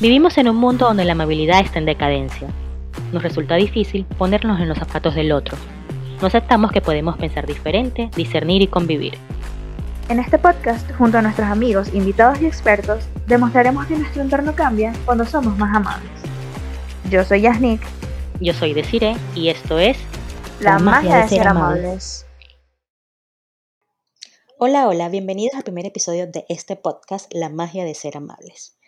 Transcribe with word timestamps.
Vivimos 0.00 0.38
en 0.38 0.48
un 0.48 0.56
mundo 0.56 0.86
donde 0.86 1.04
la 1.04 1.12
amabilidad 1.12 1.60
está 1.60 1.78
en 1.78 1.84
decadencia. 1.84 2.48
Nos 3.12 3.22
resulta 3.22 3.56
difícil 3.56 4.06
ponernos 4.16 4.58
en 4.58 4.66
los 4.66 4.78
zapatos 4.78 5.14
del 5.14 5.30
otro. 5.30 5.58
No 6.22 6.28
aceptamos 6.28 6.72
que 6.72 6.80
podemos 6.80 7.18
pensar 7.18 7.46
diferente, 7.46 8.08
discernir 8.16 8.62
y 8.62 8.66
convivir. 8.66 9.18
En 10.08 10.18
este 10.18 10.38
podcast, 10.38 10.90
junto 10.92 11.18
a 11.18 11.22
nuestros 11.22 11.50
amigos, 11.50 11.92
invitados 11.92 12.40
y 12.40 12.46
expertos, 12.46 13.04
demostraremos 13.26 13.84
que 13.88 13.96
nuestro 13.96 14.22
entorno 14.22 14.54
cambia 14.54 14.94
cuando 15.04 15.26
somos 15.26 15.58
más 15.58 15.76
amables. 15.76 16.10
Yo 17.10 17.22
soy 17.22 17.42
Yasnik. 17.42 17.82
Yo 18.40 18.54
soy 18.54 18.72
Desiree 18.72 19.16
y 19.34 19.50
esto 19.50 19.78
es 19.78 19.98
La, 20.60 20.78
magia, 20.78 21.18
de 21.18 21.28
ser, 21.28 21.46
amables. 21.46 22.24
Hola, 24.58 24.88
hola, 24.88 25.10
bienvenidos 25.10 25.56
al 25.56 25.62
primer 25.62 25.84
episodio 25.84 26.26
de 26.26 26.46
este 26.48 26.76
podcast, 26.76 27.30
La 27.34 27.50
magia 27.50 27.84
de 27.84 27.94
ser 27.94 28.16
amables. 28.16 28.79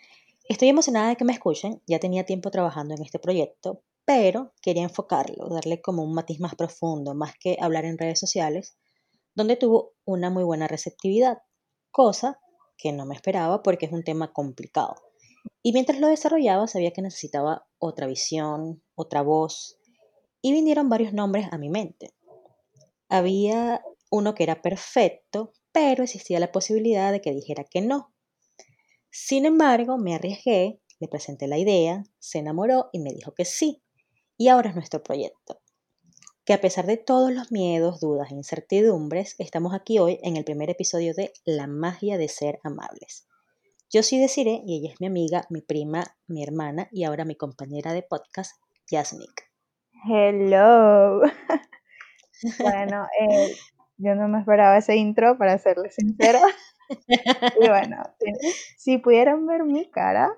Estoy 0.53 0.69
emocionada 0.69 1.09
de 1.09 1.15
que 1.15 1.25
me 1.25 1.33
escuchen, 1.33 1.81
ya 1.87 1.97
tenía 1.97 2.27
tiempo 2.27 2.51
trabajando 2.51 2.93
en 2.93 3.01
este 3.01 3.17
proyecto, 3.17 3.81
pero 4.05 4.53
quería 4.61 4.83
enfocarlo, 4.83 5.49
darle 5.49 5.81
como 5.81 6.03
un 6.03 6.13
matiz 6.13 6.39
más 6.39 6.53
profundo, 6.53 7.15
más 7.15 7.33
que 7.39 7.57
hablar 7.59 7.85
en 7.85 7.97
redes 7.97 8.19
sociales, 8.19 8.77
donde 9.33 9.55
tuvo 9.55 9.95
una 10.05 10.29
muy 10.29 10.43
buena 10.43 10.67
receptividad, 10.67 11.39
cosa 11.89 12.39
que 12.77 12.91
no 12.91 13.07
me 13.07 13.15
esperaba 13.15 13.63
porque 13.63 13.87
es 13.87 13.91
un 13.91 14.03
tema 14.03 14.31
complicado. 14.31 14.93
Y 15.63 15.73
mientras 15.73 15.99
lo 15.99 16.07
desarrollaba 16.07 16.67
sabía 16.67 16.91
que 16.91 17.01
necesitaba 17.01 17.65
otra 17.79 18.05
visión, 18.05 18.83
otra 18.93 19.23
voz, 19.23 19.79
y 20.43 20.51
vinieron 20.51 20.87
varios 20.87 21.13
nombres 21.13 21.47
a 21.51 21.57
mi 21.57 21.69
mente. 21.69 22.13
Había 23.09 23.83
uno 24.11 24.35
que 24.35 24.43
era 24.43 24.61
perfecto, 24.61 25.51
pero 25.71 26.03
existía 26.03 26.39
la 26.39 26.51
posibilidad 26.51 27.11
de 27.11 27.21
que 27.21 27.33
dijera 27.33 27.63
que 27.63 27.81
no, 27.81 28.12
sin 29.15 29.45
embargo, 29.45 29.99
me 29.99 30.15
arriesgué, 30.15 30.81
le 30.99 31.07
presenté 31.07 31.45
la 31.47 31.59
idea, 31.59 32.03
se 32.17 32.39
enamoró 32.39 32.89
y 32.91 32.99
me 32.99 33.13
dijo 33.13 33.35
que 33.35 33.45
sí. 33.45 33.83
Y 34.37 34.47
ahora 34.47 34.69
es 34.69 34.75
nuestro 34.75 35.03
proyecto. 35.03 35.61
Que 36.45 36.53
a 36.53 36.59
pesar 36.59 36.87
de 36.87 36.97
todos 36.97 37.31
los 37.31 37.51
miedos, 37.51 37.99
dudas 37.99 38.31
e 38.31 38.33
incertidumbres, 38.33 39.35
estamos 39.37 39.75
aquí 39.75 39.99
hoy 39.99 40.17
en 40.23 40.35
el 40.35 40.43
primer 40.43 40.71
episodio 40.71 41.13
de 41.13 41.31
La 41.45 41.67
magia 41.67 42.17
de 42.17 42.27
ser 42.27 42.59
amables. 42.63 43.27
Yo 43.91 44.01
sí 44.01 44.19
deciré, 44.19 44.63
y 44.65 44.79
ella 44.79 44.91
es 44.91 44.99
mi 44.99 45.05
amiga, 45.05 45.45
mi 45.51 45.61
prima, 45.61 46.17
mi 46.25 46.41
hermana 46.41 46.89
y 46.91 47.03
ahora 47.03 47.23
mi 47.23 47.35
compañera 47.35 47.93
de 47.93 48.01
podcast, 48.01 48.59
Yasnik. 48.89 49.51
Hello. 50.09 51.21
bueno, 52.59 53.05
eh, 53.19 53.53
yo 53.97 54.15
no 54.15 54.27
me 54.27 54.39
esperaba 54.39 54.79
ese 54.79 54.95
intro, 54.95 55.37
para 55.37 55.59
serle 55.59 55.91
sincera. 55.91 56.41
y 56.89 57.67
bueno, 57.67 58.03
si, 58.77 58.97
pudieran 58.97 59.45
ver 59.45 59.63
mi 59.63 59.89
cara, 59.89 60.31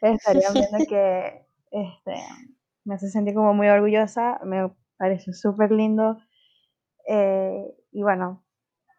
estarían 0.00 0.54
viendo 0.54 0.78
que 0.88 1.46
este, 1.70 2.14
me 2.84 2.94
hace 2.94 3.08
sentir 3.08 3.34
como 3.34 3.54
muy 3.54 3.68
orgullosa, 3.68 4.40
me 4.44 4.70
parece 4.96 5.32
súper 5.32 5.70
lindo. 5.70 6.18
Eh, 7.06 7.64
y 7.92 8.02
bueno, 8.02 8.44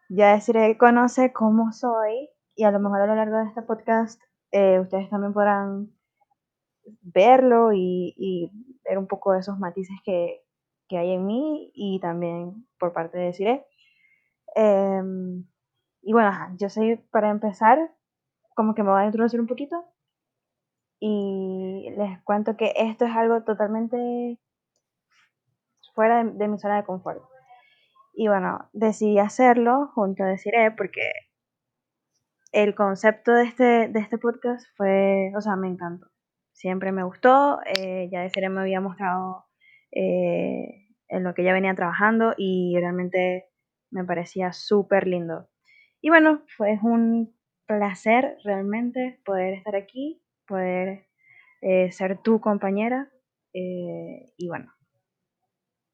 ya 0.08 0.34
deciré, 0.34 0.76
conoce 0.76 1.32
cómo 1.32 1.72
soy 1.72 2.28
y 2.56 2.64
a 2.64 2.70
lo 2.70 2.80
mejor 2.80 3.02
a 3.02 3.06
lo 3.06 3.14
largo 3.14 3.38
de 3.38 3.48
este 3.48 3.62
podcast 3.62 4.20
eh, 4.52 4.80
ustedes 4.80 5.08
también 5.10 5.32
podrán 5.32 5.90
verlo 7.02 7.72
y, 7.72 8.50
ver 8.84 8.98
un 8.98 9.06
poco 9.06 9.32
de 9.32 9.40
esos 9.40 9.58
matices 9.58 9.96
que, 10.04 10.42
que, 10.88 10.98
hay 10.98 11.12
en 11.12 11.26
mí 11.26 11.70
y 11.74 12.00
también 12.00 12.66
por 12.78 12.92
parte 12.92 13.18
de 13.18 13.32
Cire. 13.32 13.66
Y 16.02 16.12
bueno, 16.12 16.30
yo 16.58 16.68
soy, 16.68 16.96
para 17.10 17.30
empezar, 17.30 17.78
como 18.54 18.74
que 18.74 18.82
me 18.82 18.90
voy 18.90 19.02
a 19.02 19.06
introducir 19.06 19.40
un 19.40 19.46
poquito. 19.46 19.84
Y 20.98 21.90
les 21.96 22.22
cuento 22.22 22.56
que 22.56 22.72
esto 22.76 23.06
es 23.06 23.16
algo 23.16 23.42
totalmente 23.42 24.38
fuera 25.94 26.24
de, 26.24 26.48
mi 26.48 26.58
zona 26.58 26.76
de 26.76 26.84
confort. 26.84 27.22
Y 28.14 28.28
bueno, 28.28 28.68
decidí 28.72 29.18
hacerlo 29.18 29.90
junto 29.94 30.24
a 30.24 30.26
Desiree 30.26 30.72
porque 30.72 31.10
el 32.52 32.74
concepto 32.74 33.32
de 33.32 33.44
este, 33.44 33.88
de 33.88 34.00
este 34.00 34.18
podcast 34.18 34.66
fue, 34.76 35.32
o 35.36 35.40
sea, 35.40 35.56
me 35.56 35.68
encantó. 35.68 36.06
Siempre 36.52 36.92
me 36.92 37.04
gustó. 37.04 37.60
Eh, 37.64 38.08
ya 38.12 38.20
Desiree 38.22 38.48
me 38.50 38.60
había 38.60 38.80
mostrado 38.80 39.46
eh, 39.92 40.88
en 41.08 41.24
lo 41.24 41.34
que 41.34 41.42
ella 41.42 41.52
venía 41.52 41.74
trabajando 41.74 42.34
y 42.36 42.76
realmente 42.78 43.46
me 43.90 44.04
parecía 44.04 44.52
súper 44.52 45.06
lindo. 45.06 45.49
Y 46.00 46.08
bueno, 46.08 46.42
fue 46.56 46.78
un 46.82 47.34
placer 47.66 48.36
realmente 48.44 49.20
poder 49.24 49.54
estar 49.54 49.76
aquí, 49.76 50.20
poder 50.46 51.06
eh, 51.62 51.92
ser 51.92 52.18
tu 52.18 52.40
compañera. 52.40 53.10
Eh, 53.52 54.32
y 54.36 54.48
bueno, 54.48 54.72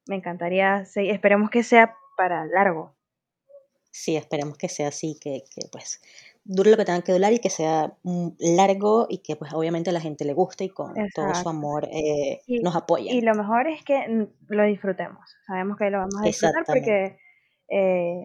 me 0.07 0.17
encantaría, 0.17 0.85
esperemos 0.95 1.51
que 1.51 1.63
sea 1.63 1.95
para 2.17 2.47
largo. 2.47 2.95
Sí, 3.91 4.15
esperemos 4.15 4.59
que 4.59 4.69
sea 4.69 4.89
así, 4.89 5.19
que, 5.21 5.43
pues 5.73 6.01
dure 6.45 6.71
lo 6.71 6.77
que 6.77 6.85
tenga 6.85 7.03
que 7.03 7.13
durar 7.13 7.33
y 7.33 7.41
que 7.41 7.51
sea 7.51 7.97
mm, 8.05 8.29
largo 8.39 9.07
y 9.09 9.19
que 9.19 9.35
pues 9.35 9.53
obviamente 9.53 9.91
a 9.91 9.93
la 9.93 10.01
gente 10.01 10.25
le 10.25 10.33
guste 10.33 10.65
y 10.65 10.69
con 10.69 10.95
todo 11.15 11.35
su 11.35 11.49
amor 11.49 11.89
eh, 11.91 12.43
nos 12.63 12.77
apoye. 12.77 13.13
Y 13.13 13.23
lo 13.23 13.35
mejor 13.35 13.67
es 13.67 13.83
que 13.83 14.07
mm, 14.07 14.27
lo 14.49 14.65
disfrutemos. 14.65 15.37
Sabemos 15.47 15.77
que 15.77 15.91
lo 15.91 15.99
vamos 15.99 16.21
a 16.23 16.27
disfrutar 16.27 16.65
porque 16.65 17.19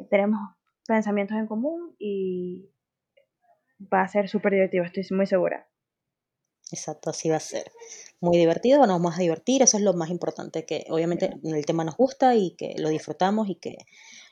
tenemos 0.09 0.39
pensamientos 0.87 1.37
en 1.37 1.47
común 1.47 1.95
y 1.99 2.69
va 3.93 4.01
a 4.01 4.07
ser 4.07 4.29
súper 4.29 4.53
divertido, 4.53 4.83
estoy 4.83 5.05
muy 5.11 5.25
segura. 5.25 5.67
Exacto, 6.71 7.09
así 7.09 7.29
va 7.29 7.37
a 7.37 7.41
ser. 7.41 7.71
Muy 8.21 8.37
divertido, 8.37 8.79
nos 8.79 9.01
vamos 9.01 9.15
a 9.15 9.21
divertir, 9.21 9.61
eso 9.61 9.77
es 9.77 9.83
lo 9.83 9.93
más 9.93 10.09
importante, 10.09 10.65
que 10.65 10.85
obviamente 10.89 11.33
el 11.43 11.65
tema 11.65 11.83
nos 11.83 11.97
gusta 11.97 12.35
y 12.35 12.55
que 12.55 12.75
lo 12.77 12.89
disfrutamos 12.89 13.49
y 13.49 13.55
que, 13.55 13.77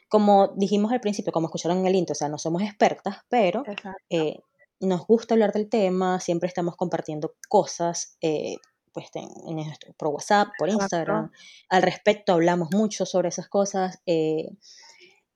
como 0.07 0.49
dijimos 0.55 0.91
al 0.91 1.01
principio, 1.01 1.33
como 1.33 1.47
escucharon 1.47 1.79
en 1.79 1.87
el 1.87 1.95
intro, 1.95 2.13
o 2.13 2.15
sea, 2.15 2.29
no 2.29 2.37
somos 2.37 2.61
expertas, 2.61 3.17
pero 3.29 3.63
eh, 4.09 4.39
nos 4.79 5.05
gusta 5.05 5.33
hablar 5.33 5.51
del 5.51 5.69
tema, 5.69 6.19
siempre 6.19 6.47
estamos 6.47 6.75
compartiendo 6.77 7.35
cosas, 7.49 8.17
eh, 8.21 8.57
pues 8.93 9.07
en, 9.15 9.55
nuestro, 9.55 9.93
por 9.93 10.07
WhatsApp, 10.09 10.49
por 10.57 10.69
Instagram, 10.69 11.31
al 11.69 11.81
respecto 11.81 12.33
hablamos 12.33 12.69
mucho 12.71 13.05
sobre 13.05 13.29
esas 13.29 13.49
cosas 13.49 14.01
eh, 14.05 14.49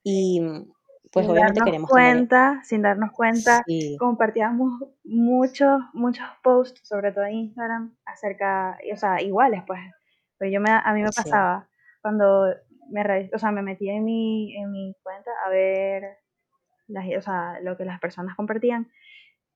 y 0.03 0.41
pues 1.13 1.27
sin 1.27 1.31
obviamente 1.31 1.61
queremos 1.63 1.89
cuenta, 1.89 2.59
sin 2.63 2.81
darnos 2.81 3.11
cuenta, 3.11 3.63
compartíamos 3.99 4.83
muchos, 5.03 5.79
muchos 5.93 6.25
posts, 6.43 6.81
sobre 6.83 7.11
todo 7.11 7.25
en 7.25 7.33
Instagram, 7.33 7.95
acerca, 8.03 8.79
o 8.91 8.97
sea, 8.97 9.21
iguales, 9.21 9.61
pues. 9.67 9.79
Pero 10.39 10.51
yo 10.51 10.59
me, 10.59 10.71
a 10.71 10.91
mí 10.93 11.03
me 11.03 11.11
pasaba 11.11 11.69
cuando 12.01 12.47
me, 12.89 13.29
o 13.31 13.37
sea, 13.37 13.51
me 13.51 13.61
metía 13.61 13.93
en 13.93 14.03
mi, 14.03 14.55
en 14.57 14.71
mi 14.71 14.95
cuenta 15.03 15.29
a 15.45 15.49
ver 15.49 16.17
las, 16.87 17.05
o 17.15 17.21
sea, 17.21 17.59
lo 17.61 17.77
que 17.77 17.85
las 17.85 17.99
personas 17.99 18.35
compartían. 18.35 18.91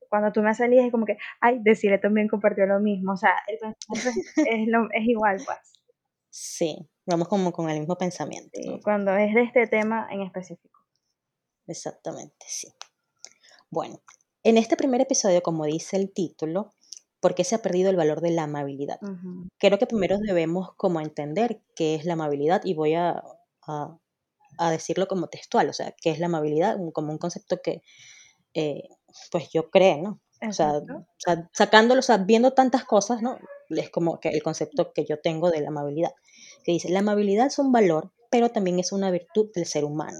Cuando 0.10 0.32
tú 0.32 0.44
me 0.44 0.54
salías 0.54 0.86
es 0.86 0.92
como 0.92 1.08
que, 1.08 1.18
ay, 1.42 1.60
decirle 1.64 1.98
también 1.98 2.28
compartió 2.28 2.68
lo 2.68 2.80
mismo. 2.80 3.14
O 3.14 3.18
sea, 3.18 3.34
el 3.48 3.58
pensamiento 3.58 4.22
es, 4.36 4.68
lo, 4.68 4.88
es 4.92 5.08
igual, 5.08 5.38
pues. 5.44 5.58
Sí, 6.30 6.88
vamos 7.08 7.28
como 7.28 7.52
con 7.52 7.68
el 7.70 7.80
mismo 7.80 7.98
pensamiento. 7.98 8.60
Cuando 8.84 9.16
es 9.18 9.34
de 9.34 9.42
este 9.42 9.66
tema 9.66 10.08
en 10.12 10.22
específico. 10.22 10.77
Exactamente, 11.68 12.46
sí. 12.48 12.74
Bueno, 13.70 14.02
en 14.44 14.58
este 14.58 14.78
primer 14.78 15.02
episodio, 15.02 15.44
como 15.44 15.66
dice 15.66 15.98
el 15.98 16.14
título, 16.14 16.74
¿por 17.20 17.36
qué 17.36 17.44
se 17.44 17.56
ha 17.56 17.62
perdido 17.62 17.90
el 17.90 17.98
valor 17.98 18.22
de 18.22 18.32
la 18.32 18.44
amabilidad? 18.44 19.00
Creo 19.58 19.78
que 19.78 19.88
primero 19.88 20.18
debemos 20.20 20.74
como 20.76 21.02
entender 21.02 21.62
qué 21.76 21.96
es 21.96 22.06
la 22.06 22.14
amabilidad 22.14 22.62
y 22.64 22.74
voy 22.74 22.94
a, 22.96 23.22
decirlo 24.72 25.08
como 25.08 25.28
textual, 25.28 25.70
o 25.70 25.74
sea, 25.74 25.94
qué 26.02 26.12
es 26.12 26.20
la 26.20 26.28
amabilidad, 26.28 26.78
como 26.94 27.12
un 27.12 27.18
concepto 27.18 27.62
que 27.62 27.82
eh, 28.54 28.88
pues 29.32 29.50
yo 29.52 29.70
creo, 29.70 29.98
¿no? 29.98 30.22
O 30.48 30.54
sea, 30.54 30.82
sacándolo, 31.52 32.00
o 32.00 32.04
sea, 32.04 32.18
viendo 32.18 32.54
tantas 32.54 32.86
cosas, 32.86 33.22
¿no? 33.22 33.38
Es 33.70 33.90
como 33.90 34.20
que 34.20 34.30
el 34.30 34.42
concepto 34.42 34.94
que 34.94 35.06
yo 35.06 35.20
tengo 35.20 35.52
de 35.52 35.62
la 35.62 35.68
amabilidad, 35.68 36.14
que 36.64 36.72
dice, 36.72 36.90
la 36.90 37.00
amabilidad 37.00 37.48
es 37.48 37.60
un 37.60 37.72
valor, 37.72 38.14
pero 38.32 38.50
también 38.50 38.80
es 38.80 38.92
una 38.92 39.12
virtud 39.12 39.52
del 39.54 39.66
ser 39.66 39.84
humano 39.84 40.20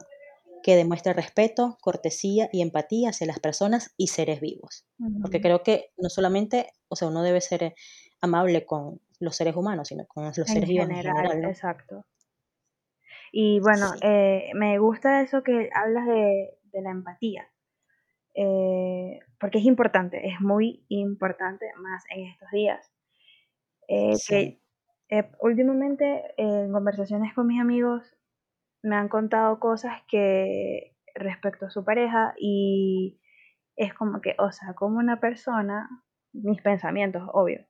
que 0.68 0.76
demuestre 0.76 1.14
respeto, 1.14 1.78
cortesía 1.80 2.50
y 2.52 2.62
empatía 2.62 3.12
hacia 3.12 3.26
las 3.26 3.40
personas 3.40 3.94
y 3.96 4.08
seres 4.08 4.42
vivos. 4.42 4.86
Porque 5.22 5.40
creo 5.40 5.64
que 5.64 5.94
no 5.96 6.10
solamente, 6.10 6.74
o 6.90 6.98
sea, 6.98 7.08
uno 7.08 7.24
debe 7.24 7.40
ser 7.40 7.74
amable 8.20 8.66
con 8.66 9.00
los 9.22 9.38
seres 9.38 9.56
humanos, 9.56 9.88
sino 9.88 10.06
con 10.08 10.26
los 10.26 10.36
seres 10.36 10.68
vivos 10.68 10.90
en 10.90 10.96
general. 10.98 11.46
Exacto. 11.46 12.06
Y 13.32 13.62
bueno, 13.62 13.94
eh, 14.02 14.50
me 14.56 14.78
gusta 14.78 15.22
eso 15.22 15.42
que 15.42 15.70
hablas 15.74 16.06
de, 16.06 16.60
la 16.74 16.92
empatía, 16.92 17.48
eh, 18.36 19.20
porque 19.40 19.60
es 19.60 19.64
importante, 19.64 20.28
es 20.28 20.42
muy 20.42 20.84
importante 20.90 21.66
más 21.78 22.04
en 22.10 22.26
estos 22.26 22.52
días. 22.52 22.92
Eh, 23.88 24.18
que 24.28 24.60
últimamente 25.40 26.26
en 26.36 26.74
conversaciones 26.74 27.34
con 27.34 27.48
mis 27.48 27.62
amigos 27.62 28.17
me 28.88 28.96
han 28.96 29.10
contado 29.10 29.60
cosas 29.60 30.02
que 30.08 30.96
respecto 31.16 31.66
a 31.68 31.70
su 31.70 31.84
pareja 31.84 32.34
y 32.40 33.20
es 33.76 33.94
como 33.94 34.22
que, 34.22 34.36
o 34.40 34.52
sea, 34.52 34.74
como 34.74 34.98
una 34.98 35.20
persona 35.20 35.90
mis 36.34 36.62
pensamientos, 36.62 37.24
obvio. 37.34 37.66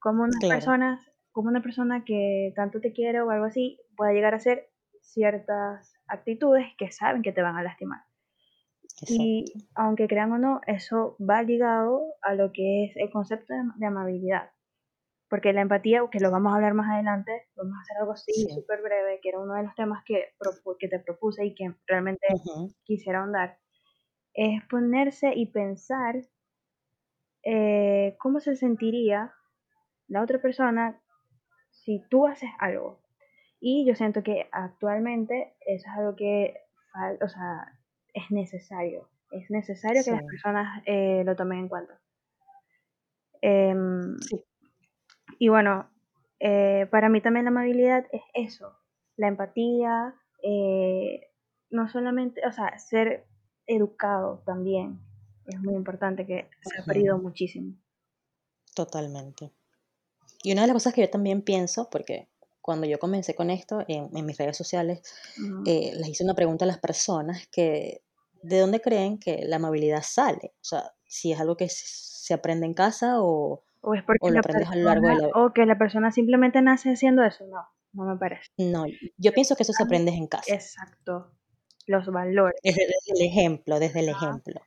Como 0.00 0.22
una 0.24 0.38
Claro. 0.40 0.54
persona, 0.56 1.00
como 1.32 1.48
una 1.48 1.62
persona 1.62 2.04
que 2.04 2.52
tanto 2.56 2.80
te 2.80 2.92
quiere 2.92 3.20
o 3.20 3.30
algo 3.30 3.46
así, 3.46 3.78
pueda 3.96 4.12
llegar 4.12 4.34
a 4.34 4.36
hacer 4.38 4.70
ciertas 5.00 5.94
actitudes 6.06 6.66
que 6.78 6.90
saben 6.90 7.22
que 7.22 7.32
te 7.32 7.42
van 7.42 7.56
a 7.56 7.62
lastimar. 7.62 8.00
Y 9.08 9.44
aunque 9.74 10.06
crean 10.06 10.32
o 10.32 10.38
no, 10.38 10.60
eso 10.66 11.16
va 11.18 11.42
ligado 11.42 12.02
a 12.22 12.34
lo 12.34 12.52
que 12.52 12.84
es 12.84 12.96
el 12.96 13.10
concepto 13.10 13.52
de, 13.52 13.60
de 13.76 13.86
amabilidad. 13.86 14.50
Porque 15.32 15.54
la 15.54 15.62
empatía, 15.62 16.02
que 16.10 16.20
lo 16.20 16.30
vamos 16.30 16.52
a 16.52 16.56
hablar 16.56 16.74
más 16.74 16.90
adelante, 16.90 17.32
vamos 17.56 17.72
a 17.78 17.80
hacer 17.80 17.96
algo 18.00 18.12
así 18.12 18.34
Sí. 18.34 18.50
súper 18.50 18.82
breve, 18.82 19.18
que 19.22 19.30
era 19.30 19.38
uno 19.38 19.54
de 19.54 19.62
los 19.62 19.74
temas 19.74 20.04
que, 20.04 20.34
que 20.78 20.88
te 20.88 20.98
propuse 20.98 21.46
y 21.46 21.54
que 21.54 21.74
realmente 21.86 22.26
Ujú. 22.28 22.74
quisiera 22.84 23.20
ahondar, 23.20 23.58
es 24.34 24.62
ponerse 24.68 25.32
y 25.34 25.46
pensar 25.46 26.16
eh, 27.44 28.16
cómo 28.20 28.40
se 28.40 28.56
sentiría 28.56 29.34
la 30.08 30.22
otra 30.22 30.40
persona 30.40 31.02
si 31.70 32.02
tú 32.10 32.26
haces 32.26 32.50
algo. 32.58 33.00
Y 33.60 33.86
yo 33.86 33.94
siento 33.96 34.22
que 34.22 34.48
actualmente 34.52 35.54
eso 35.66 35.88
es 35.90 35.98
algo 35.98 36.16
que, 36.16 36.56
o 37.22 37.28
sea, 37.28 37.80
es 38.14 38.30
necesario. 38.30 39.10
Es 39.32 39.50
necesario 39.50 40.04
que 40.04 40.12
las 40.12 40.22
Sí. 40.22 40.28
personas 40.30 40.82
eh, 40.86 41.22
lo 41.24 41.36
tomen 41.36 41.60
en 41.60 41.68
cuenta. 41.68 42.00
Em, 43.42 44.16
Sí. 44.20 44.42
Y 45.42 45.48
bueno, 45.48 45.90
eh, 46.38 46.86
para 46.92 47.08
mí 47.08 47.20
también 47.20 47.46
la 47.46 47.50
amabilidad 47.50 48.06
es 48.12 48.22
eso, 48.32 48.78
la 49.16 49.26
empatía, 49.26 50.14
eh, 50.40 51.32
no 51.68 51.88
solamente, 51.88 52.40
o 52.46 52.52
sea, 52.52 52.78
ser 52.78 53.26
educado 53.66 54.40
también 54.46 55.00
es 55.46 55.58
muy 55.58 55.74
importante 55.74 56.26
que 56.26 56.48
se 56.60 56.80
ha 56.80 56.84
perdido 56.84 57.18
muchísimo. 57.18 57.74
Totalmente. 58.72 59.50
Y 60.44 60.52
una 60.52 60.60
de 60.60 60.68
las 60.68 60.74
cosas 60.74 60.94
que 60.94 61.00
yo 61.00 61.10
también 61.10 61.42
pienso, 61.42 61.90
porque 61.90 62.28
cuando 62.60 62.86
yo 62.86 63.00
comencé 63.00 63.34
con 63.34 63.50
esto 63.50 63.84
en, 63.88 64.16
en 64.16 64.24
mis 64.24 64.38
redes 64.38 64.56
sociales, 64.56 65.02
eh, 65.66 65.90
les 65.96 66.08
hice 66.08 66.22
una 66.22 66.34
pregunta 66.34 66.66
a 66.66 66.68
las 66.68 66.78
personas 66.78 67.48
que 67.48 68.04
de 68.44 68.60
dónde 68.60 68.80
creen 68.80 69.18
que 69.18 69.42
la 69.44 69.56
amabilidad 69.56 70.04
sale. 70.04 70.54
O 70.60 70.64
sea, 70.64 70.92
si 71.04 71.32
es 71.32 71.40
algo 71.40 71.56
que 71.56 71.68
se 71.68 72.32
aprende 72.32 72.64
en 72.64 72.74
casa 72.74 73.20
o, 73.20 73.64
O 73.82 73.94
es 73.94 74.02
porque 74.04 74.18
o 74.22 74.28
lo 74.28 74.34
la 74.34 74.40
aprendes 74.40 74.70
a 74.70 74.76
lo 74.76 74.84
largo 74.84 75.08
de 75.08 75.14
persona, 75.14 75.32
la... 75.34 75.44
o 75.44 75.52
que 75.52 75.66
la 75.66 75.76
persona 75.76 76.10
simplemente 76.12 76.62
nace 76.62 76.90
haciendo 76.92 77.24
eso, 77.24 77.44
no, 77.46 77.66
no 77.92 78.04
me 78.04 78.18
parece. 78.18 78.48
No, 78.56 78.84
yo 79.18 79.32
pienso 79.32 79.56
que 79.56 79.64
eso 79.64 79.72
se 79.72 79.82
aprende 79.82 80.12
en 80.12 80.28
casa. 80.28 80.54
Exacto, 80.54 81.32
los 81.86 82.06
valores, 82.06 82.60
Desde, 82.62 82.86
desde 82.86 83.12
el 83.20 83.28
ejemplo, 83.28 83.80
desde 83.80 84.00
el 84.00 84.08
ejemplo. 84.08 84.60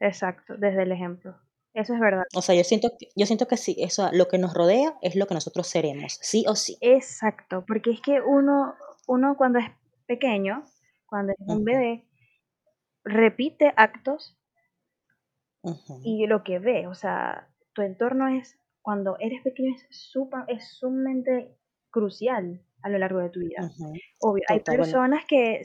exacto, 0.00 0.54
desde 0.56 0.82
el 0.82 0.92
ejemplo. 0.92 1.36
Eso 1.74 1.92
es 1.92 2.00
verdad. 2.00 2.22
O 2.34 2.40
sea, 2.40 2.54
yo 2.54 2.64
siento 2.64 2.88
que, 2.98 3.08
yo 3.14 3.26
siento 3.26 3.46
que 3.46 3.58
sí, 3.58 3.76
eso, 3.78 4.08
lo 4.12 4.28
que 4.28 4.38
nos 4.38 4.54
rodea 4.54 4.96
es 5.02 5.14
lo 5.14 5.26
que 5.26 5.34
nosotros 5.34 5.66
seremos, 5.66 6.18
sí 6.22 6.46
o 6.48 6.56
sí. 6.56 6.78
Exacto, 6.80 7.64
porque 7.68 7.90
es 7.90 8.00
que 8.00 8.22
uno, 8.22 8.74
uno 9.06 9.36
cuando 9.36 9.58
es 9.58 9.66
pequeño, 10.06 10.64
cuando 11.04 11.32
es 11.32 11.38
un 11.46 11.64
bebé, 11.64 12.06
repite 13.04 13.74
actos 13.76 14.38
y 16.02 16.26
lo 16.26 16.42
que 16.42 16.58
ve, 16.58 16.86
o 16.86 16.94
sea, 16.94 17.48
tu 17.76 17.82
entorno 17.82 18.26
es, 18.28 18.58
cuando 18.82 19.16
eres 19.20 19.42
pequeño 19.42 19.74
es, 19.76 19.86
supa- 19.90 20.46
es 20.48 20.76
sumamente 20.78 21.56
crucial 21.90 22.62
a 22.82 22.88
lo 22.88 22.98
largo 22.98 23.20
de 23.20 23.30
tu 23.30 23.40
vida. 23.40 23.60
Obvio, 24.20 24.42
hay 24.48 24.62
bueno, 24.66 24.82
personas 24.82 25.24
que, 25.26 25.60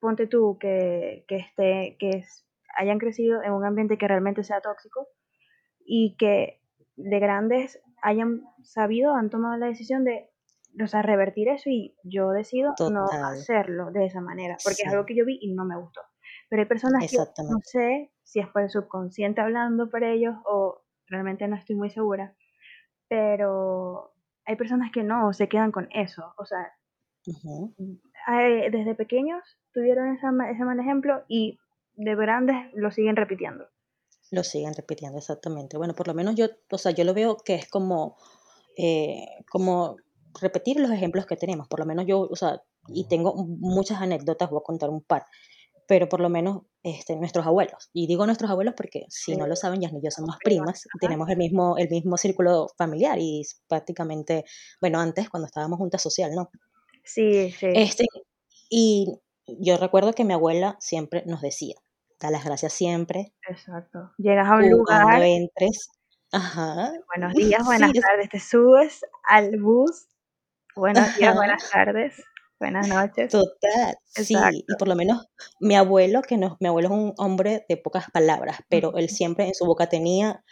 ponte 0.00 0.26
tú, 0.26 0.56
que, 0.58 1.24
que, 1.28 1.36
esté, 1.36 1.96
que 2.00 2.10
es- 2.10 2.46
hayan 2.78 2.98
crecido 2.98 3.42
en 3.42 3.52
un 3.52 3.64
ambiente 3.64 3.98
que 3.98 4.08
realmente 4.08 4.42
sea 4.44 4.60
tóxico 4.62 5.08
y 5.84 6.16
que 6.16 6.62
de 6.96 7.18
grandes 7.18 7.80
hayan 8.02 8.42
sabido, 8.62 9.14
han 9.14 9.28
tomado 9.28 9.56
la 9.58 9.66
decisión 9.66 10.04
de, 10.04 10.30
o 10.82 10.86
sea, 10.86 11.02
revertir 11.02 11.48
eso 11.48 11.68
y 11.68 11.96
yo 12.04 12.30
decido 12.30 12.74
no 12.90 13.06
hacerlo 13.26 13.90
de 13.90 14.06
esa 14.06 14.20
manera, 14.22 14.56
porque 14.64 14.82
es 14.82 14.88
algo 14.88 15.04
que 15.04 15.16
yo 15.16 15.26
vi 15.26 15.38
y 15.42 15.52
no 15.52 15.64
me 15.66 15.76
gustó. 15.76 16.00
Pero 16.48 16.62
hay 16.62 16.68
personas 16.68 17.02
que 17.10 17.16
no 17.50 17.58
sé 17.64 18.10
si 18.22 18.40
es 18.40 18.48
por 18.48 18.62
el 18.62 18.70
subconsciente 18.70 19.40
hablando 19.40 19.90
para 19.90 20.10
ellos 20.10 20.36
o 20.46 20.82
realmente 21.10 21.46
no 21.48 21.56
estoy 21.56 21.76
muy 21.76 21.90
segura, 21.90 22.34
pero 23.08 24.14
hay 24.46 24.56
personas 24.56 24.90
que 24.92 25.02
no, 25.02 25.32
se 25.34 25.48
quedan 25.48 25.72
con 25.72 25.88
eso, 25.92 26.32
o 26.38 26.46
sea, 26.46 26.72
hay- 28.26 28.70
desde 28.70 28.94
pequeños 28.94 29.42
tuvieron 29.72 30.14
esa 30.16 30.30
ese 30.50 30.64
mal 30.64 30.80
ejemplo 30.80 31.24
y 31.28 31.58
de 31.94 32.14
grandes 32.16 32.56
lo 32.74 32.90
siguen 32.90 33.16
repitiendo. 33.16 33.66
Lo 34.30 34.44
siguen 34.44 34.74
repitiendo, 34.74 35.18
exactamente. 35.18 35.76
Bueno, 35.76 35.94
por 35.94 36.06
lo 36.06 36.14
menos 36.14 36.36
yo, 36.36 36.46
o 36.70 36.78
sea, 36.78 36.92
yo 36.92 37.04
lo 37.04 37.14
veo 37.14 37.36
que 37.36 37.54
es 37.56 37.68
como, 37.68 38.16
eh, 38.76 39.26
como 39.50 39.96
repetir 40.40 40.78
los 40.78 40.90
ejemplos 40.90 41.26
que 41.26 41.36
tenemos. 41.36 41.66
Por 41.68 41.80
lo 41.80 41.86
menos 41.86 42.06
yo, 42.06 42.20
o 42.20 42.36
sea, 42.36 42.62
y 42.88 43.08
tengo 43.08 43.34
muchas 43.34 44.00
anécdotas, 44.00 44.48
voy 44.50 44.60
a 44.60 44.64
contar 44.64 44.88
un 44.90 45.02
par, 45.02 45.24
pero 45.90 46.08
por 46.08 46.20
lo 46.20 46.28
menos 46.28 46.62
este, 46.84 47.16
nuestros 47.16 47.44
abuelos. 47.44 47.90
Y 47.92 48.06
digo 48.06 48.24
nuestros 48.24 48.48
abuelos 48.48 48.74
porque 48.76 49.06
si 49.08 49.32
Sí, 49.32 49.36
no 49.36 49.48
lo 49.48 49.56
saben, 49.56 49.80
Yasni 49.80 49.98
y 49.98 50.04
yo 50.04 50.12
somos 50.12 50.36
prima, 50.38 50.62
primas, 50.62 50.86
ajá. 50.86 50.98
tenemos 51.00 51.28
el 51.28 51.36
mismo, 51.36 51.76
el 51.78 51.88
mismo 51.88 52.16
círculo 52.16 52.68
familiar 52.78 53.18
y 53.18 53.42
prácticamente, 53.68 54.44
bueno, 54.80 55.00
antes 55.00 55.28
cuando 55.28 55.46
estábamos 55.46 55.78
juntas 55.78 56.00
social, 56.00 56.30
¿no? 56.32 56.48
Sí, 57.02 57.50
sí, 57.50 57.66
Este, 57.74 58.04
y 58.70 59.18
yo 59.48 59.78
recuerdo 59.78 60.12
que 60.12 60.24
mi 60.24 60.32
abuela 60.32 60.76
siempre 60.78 61.24
nos 61.26 61.40
decía, 61.40 61.74
da 62.20 62.30
las 62.30 62.44
gracias 62.44 62.72
siempre, 62.72 63.34
exacto. 63.48 64.12
Llegas 64.16 64.46
a 64.46 64.54
un 64.54 64.60
cuando 64.60 64.76
lugar, 64.76 65.22
entres. 65.24 65.88
Ajá, 66.30 66.92
buenos 67.12 67.34
días, 67.34 67.62
buenas 67.66 67.90
sí, 67.90 68.00
tardes, 68.00 68.28
te 68.28 68.38
subes 68.38 69.00
al 69.24 69.60
bus, 69.60 70.06
buenos 70.76 71.16
días, 71.16 71.30
ajá, 71.30 71.36
buenas 71.36 71.68
tardes, 71.68 72.22
buenas 72.60 72.86
noches. 72.88 73.30
total, 73.30 73.96
sí, 74.06 74.34
y 74.68 74.76
por 74.76 74.86
lo 74.86 74.94
menos 74.94 75.26
mi 75.58 75.74
abuelo, 75.76 76.22
que 76.22 76.36
no, 76.36 76.56
mi 76.60 76.68
abuelo 76.68 76.88
es 76.88 76.94
un 76.94 77.14
hombre 77.16 77.64
de 77.68 77.76
pocas 77.76 78.10
palabras, 78.12 78.58
pero 78.68 78.96
él 78.96 79.08
siempre 79.08 79.48
en 79.48 79.54
su 79.54 79.66
boca 79.66 79.88
tenía 79.88 80.44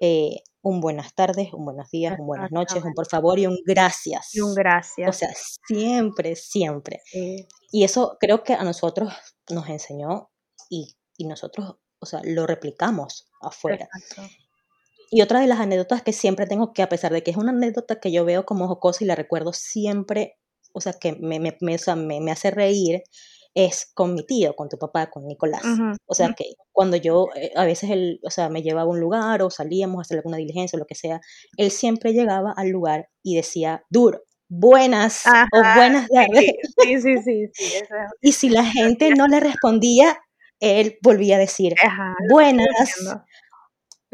eh, 0.00 0.40
un 0.62 0.80
buenas 0.80 1.14
tardes, 1.14 1.52
un 1.52 1.64
buenos 1.66 1.90
días, 1.90 2.18
un 2.18 2.26
buenas 2.26 2.50
noches, 2.50 2.82
un 2.82 2.94
por 2.94 3.06
favor 3.06 3.38
y 3.38 3.46
un 3.46 3.54
Y 3.54 3.60
un 3.60 3.66
gracias. 3.66 4.30
O 4.42 4.54
gracias. 4.54 5.16
sea, 5.18 5.30
siempre, 5.66 6.36
siempre. 6.36 7.00
Sí, 7.04 7.46
Y 7.70 7.84
eso 7.84 8.16
creo 8.18 8.42
que 8.42 8.54
a 8.54 8.64
nosotros 8.64 9.12
nos 9.50 9.68
enseñó 9.68 10.30
y, 10.70 10.96
y 11.18 11.26
nosotros, 11.26 11.76
o 11.98 12.06
sea, 12.06 12.20
lo 12.24 12.46
replicamos 12.46 13.28
afuera. 13.42 13.88
exacto. 13.94 14.22
Y 15.10 15.22
otra 15.22 15.40
de 15.40 15.46
las 15.46 15.60
anécdotas 15.60 16.02
que 16.02 16.12
siempre 16.12 16.46
tengo, 16.46 16.72
que 16.72 16.82
a 16.82 16.88
pesar 16.88 17.12
de 17.12 17.22
que 17.22 17.30
es 17.30 17.36
una 17.36 17.52
anécdota 17.52 18.00
que 18.00 18.10
yo 18.10 18.24
veo 18.24 18.46
como 18.46 18.66
jocosa 18.66 19.04
y 19.04 19.06
la 19.06 19.14
recuerdo 19.14 19.52
siempre, 19.52 20.38
o 20.74 20.80
sea, 20.80 20.92
que 20.92 21.12
me, 21.12 21.38
me, 21.40 21.56
me, 21.60 21.76
o 21.76 21.78
sea, 21.78 21.96
me, 21.96 22.20
me 22.20 22.32
hace 22.32 22.50
reír, 22.50 23.02
es 23.54 23.90
con 23.94 24.14
mi 24.14 24.26
tío, 24.26 24.54
con 24.56 24.68
tu 24.68 24.76
papá, 24.76 25.08
con 25.10 25.26
Nicolás. 25.26 25.62
O 26.06 26.14
sea, 26.14 26.34
que 26.34 26.44
cuando 26.72 26.96
yo, 26.96 27.28
eh, 27.36 27.52
a 27.54 27.64
veces 27.64 27.90
él, 27.90 28.18
o 28.24 28.30
sea, 28.30 28.48
me 28.48 28.62
llevaba 28.62 28.82
a 28.82 28.92
un 28.92 28.98
lugar 28.98 29.42
o 29.42 29.50
salíamos 29.50 29.98
a 29.98 30.02
hacer 30.02 30.18
alguna 30.18 30.38
diligencia 30.38 30.76
o 30.76 30.80
lo 30.80 30.86
que 30.86 30.96
sea, 30.96 31.20
él 31.56 31.70
siempre 31.70 32.12
llegaba 32.12 32.52
al 32.56 32.70
lugar 32.70 33.08
y 33.22 33.36
decía, 33.36 33.84
duro, 33.88 34.22
buenas 34.48 35.24
Ajá, 35.26 35.46
o 35.52 35.62
buenas 35.76 36.08
tardes. 36.08 36.56
sí, 36.82 37.00
sí, 37.00 37.00
sí, 37.00 37.22
sí, 37.22 37.46
sí, 37.52 37.64
eso 37.76 37.94
es, 37.94 38.12
Y 38.20 38.32
si 38.32 38.48
la 38.48 38.64
gente 38.64 39.10
no 39.10 39.28
le 39.28 39.38
respondía, 39.38 40.18
él 40.58 40.98
volvía 41.02 41.36
a 41.36 41.38
decir, 41.38 41.74
ajá, 41.80 42.14
buenas, 42.28 42.66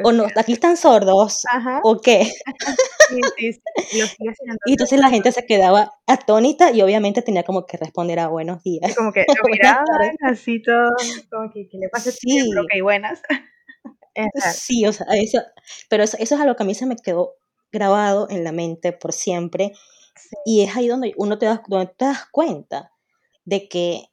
o 0.05 0.13
no, 0.13 0.27
aquí 0.37 0.53
están 0.53 0.77
sordos, 0.77 1.45
Ajá, 1.51 1.81
o 1.83 2.01
qué. 2.01 2.25
sí, 3.09 3.21
sí, 3.39 3.53
sí. 3.53 3.61
Y 4.67 4.73
entonces 4.73 4.99
la 5.01 5.11
gente 5.11 5.33
se 5.33 5.45
quedaba 5.47 5.93
atónita 6.07 6.71
y 6.73 6.83
obviamente 6.83 7.23
tenía 7.23 7.43
como 7.43 7.67
que 7.67 7.77
responder 7.77 8.19
a 8.19 8.29
buenos 8.29 8.63
días, 8.63 8.91
Y 8.91 8.95
como 8.95 9.13
que 9.13 9.25
lo 9.45 9.49
miraban 9.49 10.17
así 10.23 10.63
todo, 10.63 10.91
como 11.31 11.51
que, 11.53 11.69
¿qué 11.69 11.79
le 11.79 11.89
pasa 11.89 12.11
a 12.11 12.13
este? 12.13 12.21
Sí, 12.21 12.51
Ok, 12.57 12.83
buenas. 12.83 13.23
Sí, 14.53 14.85
o 14.87 14.93
sea, 14.93 15.07
eso, 15.13 15.41
pero 15.89 16.03
eso, 16.03 16.17
eso 16.19 16.35
es 16.35 16.41
algo 16.41 16.55
que 16.57 16.63
a 16.63 16.67
mí 16.67 16.75
se 16.75 16.85
me 16.85 16.97
quedó 16.97 17.35
grabado 17.73 18.29
en 18.29 18.45
la 18.45 18.53
mente 18.53 18.93
por 18.93 19.13
siempre 19.13 19.73
y 20.45 20.63
es 20.63 20.77
ahí 20.77 20.89
donde 20.89 21.15
uno 21.17 21.39
te 21.39 21.47
das, 21.47 21.61
donde 21.69 21.87
te 21.97 22.05
das 22.05 22.27
cuenta 22.31 22.93
de 23.45 23.69
que 23.69 24.05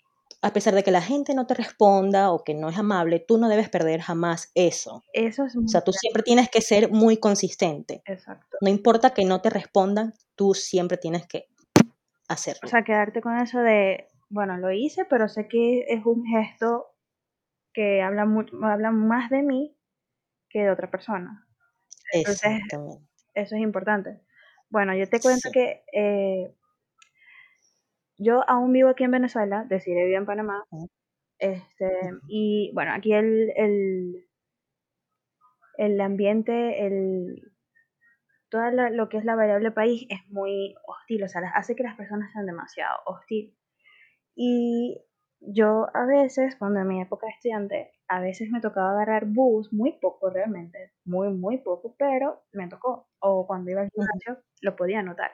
a 0.41 0.53
pesar 0.53 0.75
de 0.75 0.83
que 0.83 0.91
la 0.91 1.01
gente 1.01 1.33
no 1.33 1.47
te 1.47 1.53
responda 1.55 2.31
o 2.31 2.43
que 2.43 2.53
no 2.53 2.69
es 2.69 2.77
amable, 2.77 3.19
tú 3.19 3.37
no 3.37 3.49
debes 3.49 3.69
perder 3.69 4.01
jamás 4.01 4.51
eso. 4.55 5.03
eso 5.13 5.45
es 5.45 5.55
O 5.55 5.61
muy 5.61 5.67
sea, 5.67 5.81
tú 5.81 5.91
siempre 5.93 6.23
tienes 6.23 6.49
que 6.49 6.61
ser 6.61 6.91
muy 6.91 7.17
consistente. 7.17 8.01
exacto. 8.05 8.57
No 8.61 8.69
importa 8.69 9.11
que 9.13 9.25
no 9.25 9.41
te 9.41 9.49
respondan, 9.49 10.13
tú 10.35 10.53
siempre 10.53 10.97
tienes 10.97 11.27
que 11.27 11.47
O 12.29 12.33
hacerlo. 12.33 12.67
sea, 12.67 12.83
quedarte 12.83 13.21
con 13.21 13.37
eso 13.37 13.59
de, 13.59 14.07
bueno, 14.29 14.57
lo 14.57 14.71
hice, 14.71 15.05
pero 15.05 15.27
sé 15.27 15.47
que 15.47 15.85
es 15.87 16.05
un 16.05 16.25
gesto 16.25 16.87
que 17.73 18.01
habla, 18.01 18.25
mucho, 18.25 18.55
habla 18.63 18.91
más 18.91 19.29
de 19.29 19.43
mí 19.43 19.77
que 20.49 20.63
de 20.63 20.71
otra 20.71 20.91
persona. 20.91 21.47
Entonces, 22.13 22.41
Exactamente. 22.51 23.07
eso 23.35 23.55
es 23.55 23.61
importante. 23.61 24.21
Bueno, 24.69 24.95
yo 24.95 25.09
te 25.09 25.21
cuento 25.21 25.49
Sí. 25.49 25.51
que 25.51 25.83
eh, 25.93 26.55
yo 28.17 28.43
aún 28.49 28.73
vivo 28.73 28.89
aquí 28.89 29.03
en 29.03 29.11
Venezuela, 29.11 29.65
decidí 29.69 29.95
vivir 29.95 30.15
en 30.15 30.25
Panamá, 30.25 30.63
este, 31.39 31.91
y 32.29 32.71
bueno, 32.73 32.93
aquí 32.93 33.13
el, 33.13 33.51
el, 33.55 34.27
el 35.77 36.01
ambiente, 36.01 36.85
el, 36.85 37.41
todo 38.49 38.71
lo 38.71 39.09
que 39.09 39.17
es 39.17 39.25
la 39.25 39.35
variable 39.35 39.71
país 39.71 40.05
es 40.09 40.19
muy 40.29 40.75
hostil, 40.85 41.23
o 41.23 41.27
sea, 41.27 41.41
hace 41.55 41.75
que 41.75 41.83
las 41.83 41.95
personas 41.97 42.31
sean 42.31 42.45
demasiado 42.45 42.97
hostil. 43.05 43.55
Y 44.35 45.01
yo 45.41 45.87
a 45.93 46.05
veces, 46.05 46.55
cuando 46.57 46.79
en 46.81 46.87
mi 46.87 47.01
época 47.01 47.27
de 47.27 47.33
estudiante, 47.33 47.91
a 48.07 48.21
veces 48.21 48.49
me 48.51 48.61
tocaba 48.61 48.91
agarrar 48.91 49.25
bus, 49.27 49.73
muy 49.73 49.93
poco 49.99 50.29
realmente, 50.29 50.93
muy, 51.05 51.29
muy 51.29 51.59
poco, 51.59 51.95
pero 51.97 52.43
me 52.53 52.67
tocó. 52.69 53.09
O 53.19 53.47
cuando 53.47 53.71
iba 53.71 53.81
al 53.81 53.89
gimnasio, 53.91 54.43
lo 54.61 54.75
podía 54.75 55.03
notar. 55.03 55.31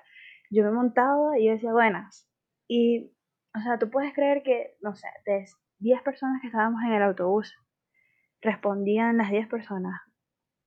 Yo 0.52 0.64
me 0.64 0.72
montaba 0.72 1.40
y 1.40 1.48
yo 1.48 1.54
decía, 1.54 1.74
buenas. 1.74 2.28
Y, 2.76 3.14
o 3.56 3.62
sea, 3.62 3.78
tú 3.78 3.92
puedes 3.92 4.16
creer 4.16 4.42
que, 4.42 4.78
no 4.82 4.96
sé, 4.96 5.08
de 5.28 5.46
10 5.78 6.02
personas 6.02 6.42
que 6.42 6.48
estábamos 6.48 6.82
en 6.84 6.94
el 6.94 7.04
autobús, 7.04 7.56
respondían 8.42 9.18
las 9.18 9.30
10 9.30 9.48
personas, 9.48 10.02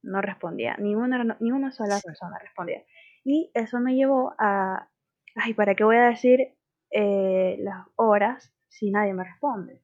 no 0.02 0.22
respondía, 0.22 0.76
ni 0.78 0.94
una, 0.94 1.36
ni 1.40 1.50
una 1.50 1.72
sola 1.72 1.98
persona 2.00 2.38
respondía. 2.38 2.84
Y 3.24 3.50
eso 3.54 3.80
me 3.80 3.96
llevó 3.96 4.36
a, 4.38 4.88
ay, 5.34 5.54
¿para 5.54 5.74
qué 5.74 5.82
voy 5.82 5.96
a 5.96 6.10
decir 6.10 6.54
eh, 6.92 7.56
las 7.58 7.84
horas 7.96 8.54
si 8.68 8.92
nadie 8.92 9.12
me 9.12 9.24
responde? 9.24 9.82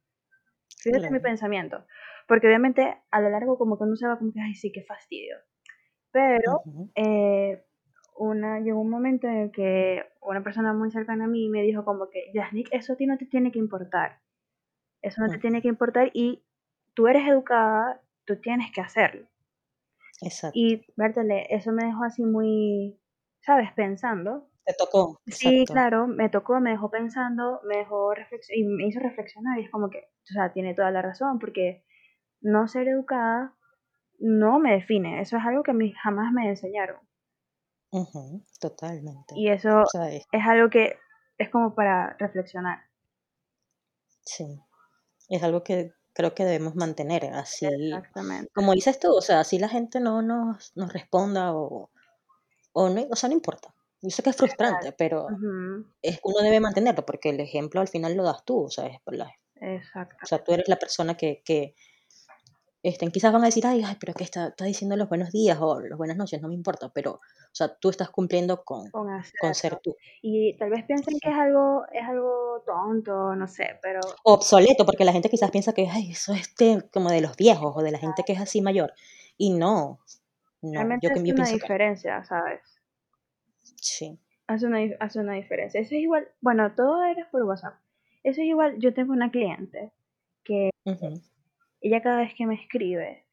Fíjate 0.79 1.11
mi 1.11 1.19
pensamiento. 1.19 1.85
Porque 2.29 2.47
obviamente 2.47 3.02
a 3.11 3.21
lo 3.21 3.31
largo 3.31 3.59
como 3.59 3.76
que 3.76 3.83
uno 3.83 3.97
se 3.97 4.07
va 4.07 4.17
como 4.17 4.33
que, 4.33 4.41
ay, 4.41 4.55
sí, 4.55 4.71
qué 4.71 4.85
fastidio. 4.85 5.38
Pero 6.12 6.62
eh, 6.95 7.64
una, 8.16 8.61
llegó 8.61 8.81
un 8.81 8.90
momento 8.90 9.26
en 9.26 9.35
el 9.35 9.50
que 9.50 10.04
una 10.21 10.42
persona 10.42 10.73
muy 10.73 10.90
cercana 10.90 11.25
a 11.25 11.28
mí 11.28 11.49
me 11.49 11.62
dijo 11.62 11.85
como 11.85 12.09
que, 12.09 12.31
Yasnik, 12.35 12.69
eso 12.73 12.92
a 12.92 12.97
ti 12.97 13.07
no 13.07 13.19
te 13.19 13.26
tiene 13.26 13.50
que 13.52 13.59
importar. 13.59 14.21
Eso 15.00 15.21
no 15.21 15.28
te 15.28 15.38
tiene 15.38 15.62
que 15.62 15.69
importar 15.69 16.11
y 16.14 16.45
tú 16.95 17.09
eres 17.09 17.26
educada, 17.26 18.00
tú 18.25 18.37
tienes 18.40 18.71
que 18.73 18.81
hacerlo. 18.81 19.26
Exacto. 20.21 20.57
Y, 20.57 20.85
Bertele, 20.97 21.47
eso 21.50 21.73
me 21.73 21.85
dejó 21.85 22.04
así 22.04 22.25
muy, 22.25 23.00
¿sabes? 23.40 23.73
Pensando. 23.73 24.49
Te 24.64 24.75
tocó. 24.75 25.21
Sí, 25.26 25.64
claro, 25.66 26.07
me 26.07 26.28
tocó, 26.28 26.61
me 26.61 26.71
dejó 26.71 26.88
pensando, 26.88 27.61
me 27.64 27.78
dejó 27.78 28.12
y 28.54 28.64
me 28.64 28.87
hizo 28.87 29.00
reflexionar 29.00 29.59
y 29.59 29.64
es 29.64 29.71
como 29.71 29.90
que, 29.90 29.99
o 29.99 30.33
sea, 30.33 30.52
tiene 30.52 30.75
toda 30.75 30.92
la 30.92 31.02
razón 31.02 31.40
porque 31.40 31.85
no 32.40 32.69
ser 32.69 32.87
educada 32.87 33.57
no 34.21 34.61
me 34.61 34.75
define, 34.75 35.21
eso 35.21 35.37
es 35.37 35.45
algo 35.45 35.64
que 35.64 35.73
a 35.73 35.75
mí 35.75 35.92
jamás 36.00 36.33
me 36.33 36.49
enseñaron. 36.49 36.97
Totalmente. 38.61 39.35
Y 39.37 39.49
eso 39.49 39.85
es... 40.11 40.27
algo 40.47 40.71
que 40.71 40.97
es 41.39 41.51
como 41.51 41.75
para 41.75 42.17
reflexionar. 42.19 42.79
Sí, 44.25 44.61
es 45.29 45.43
algo 45.43 45.63
que 45.63 45.93
creo 46.13 46.35
que 46.35 46.45
debemos 46.45 46.75
mantener 46.75 47.27
así. 47.27 47.67
Exactamente. 47.67 48.51
Como 48.55 48.73
dices 48.73 48.99
tú, 48.99 49.15
o 49.15 49.21
sea, 49.21 49.41
así 49.41 49.59
la 49.59 49.69
gente 49.69 50.01
no 50.01 50.23
nos, 50.23 50.73
nos 50.77 50.93
responda 50.93 51.55
o, 51.55 51.91
o, 52.73 52.89
no, 52.89 53.07
o 53.11 53.17
sea, 53.17 53.29
no 53.29 53.35
importa. 53.35 53.75
Yo 54.01 54.11
sé 54.11 54.23
que 54.23 54.31
es 54.31 54.37
frustrante, 54.37 54.93
pero 54.93 55.29
es, 56.03 56.19
uno 56.25 56.41
debe 56.41 56.59
mantenerlo 56.59 57.07
porque 57.07 57.31
el 57.31 57.39
ejemplo 57.39 57.81
al 57.81 57.89
final 57.89 58.15
lo 58.15 58.25
das 58.25 58.45
tú, 58.45 58.65
o 58.65 58.71
sea, 58.71 58.87
es 58.87 58.99
Exacto. 59.61 60.17
O 60.23 60.27
sea, 60.27 60.43
tú 60.43 60.53
eres 60.53 60.69
la 60.69 60.77
persona 60.77 61.17
que, 61.17 61.41
que 61.45 61.77
este, 62.83 63.07
quizás 63.11 63.33
van 63.33 63.43
a 63.43 63.47
decir, 63.47 63.65
ay, 63.67 63.83
ay 63.85 63.97
pero 64.01 64.12
que 64.12 64.25
está, 64.25 64.49
está, 64.49 64.65
diciendo 64.65 64.97
los 64.97 65.09
buenos 65.09 65.31
días 65.31 65.57
o 65.61 65.81
las 65.81 65.97
buenas 65.97 66.17
noches, 66.17 66.43
no 66.43 66.49
me 66.49 66.55
importa, 66.55 66.91
pero, 66.93 67.12
o 67.12 67.55
sea, 67.55 67.69
tú 67.77 67.91
estás 67.91 68.11
cumpliendo 68.11 68.65
con, 68.65 68.91
con, 68.91 69.55
ser 69.55 69.77
tú. 69.77 69.97
Y 70.21 70.57
tal 70.57 70.71
vez 70.71 70.85
piensen 70.85 71.19
que 71.21 71.31
es 71.31 71.37
algo, 71.37 71.85
es 71.93 72.03
algo 72.03 72.62
tonto, 72.67 73.37
no 73.37 73.47
sé, 73.47 73.79
pero... 73.81 74.01
Obsoleto, 74.25 74.85
porque 74.85 75.05
la 75.05 75.12
gente 75.12 75.29
quizás 75.29 75.53
piensa 75.53 75.73
que, 75.73 75.89
ay, 75.89 76.11
eso 76.11 76.33
es 76.33 76.53
como 76.93 77.11
de 77.11 77.21
los 77.21 77.37
viejos 77.37 77.73
o 77.77 77.83
de 77.83 77.93
la 77.93 77.99
gente 77.99 78.25
que 78.27 78.33
es 78.33 78.41
así 78.41 78.61
mayor. 78.62 78.93
Y 79.39 79.51
no, 79.51 80.01
no. 80.61 80.73
Realmente 80.73 81.07
yo, 81.07 81.12
hace 81.12 81.33
una 81.33 81.49
diferencia, 81.49 82.25
¿sabes? 82.25 82.61
Sí. 83.77 84.19
Hace 84.49 84.67
una, 84.67 84.79
hace 84.99 85.21
una 85.21 85.35
diferencia. 85.35 85.81
Eso 85.81 85.95
es 85.95 86.03
igual, 86.03 86.29
bueno, 86.41 86.75
todo 86.75 87.05
eres 87.05 87.27
por 87.31 87.45
WhatsApp. 87.45 87.75
Eso 88.25 88.41
es 88.41 88.47
igual, 88.49 88.77
yo 88.79 88.93
tengo 88.93 89.12
una 89.12 89.31
cliente 89.31 89.93
que 90.45 90.71
ella 91.83 92.03
cada 92.03 92.19
vez 92.19 92.33
que 92.37 92.47
me 92.47 92.55
escribe, 92.55 93.27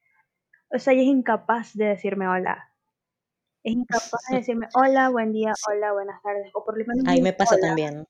o 0.70 0.78
sea, 0.78 0.92
ella 0.92 1.02
es 1.02 1.08
incapaz 1.08 1.74
de 1.74 1.86
decirme 1.86 2.28
hola. 2.28 2.72
Es 3.62 3.72
incapaz 3.72 4.20
de 4.30 4.36
decirme 4.36 4.68
hola, 4.74 5.08
buen 5.10 5.32
día, 5.32 5.52
hola, 5.68 5.92
buenas 5.92 6.22
tardes, 6.22 6.50
o 6.54 6.64
por 6.64 6.78
lo 6.78 6.84
menos. 6.86 7.04
Ahí 7.06 7.22
me 7.22 7.32
pasa 7.32 7.56
también. 7.58 8.06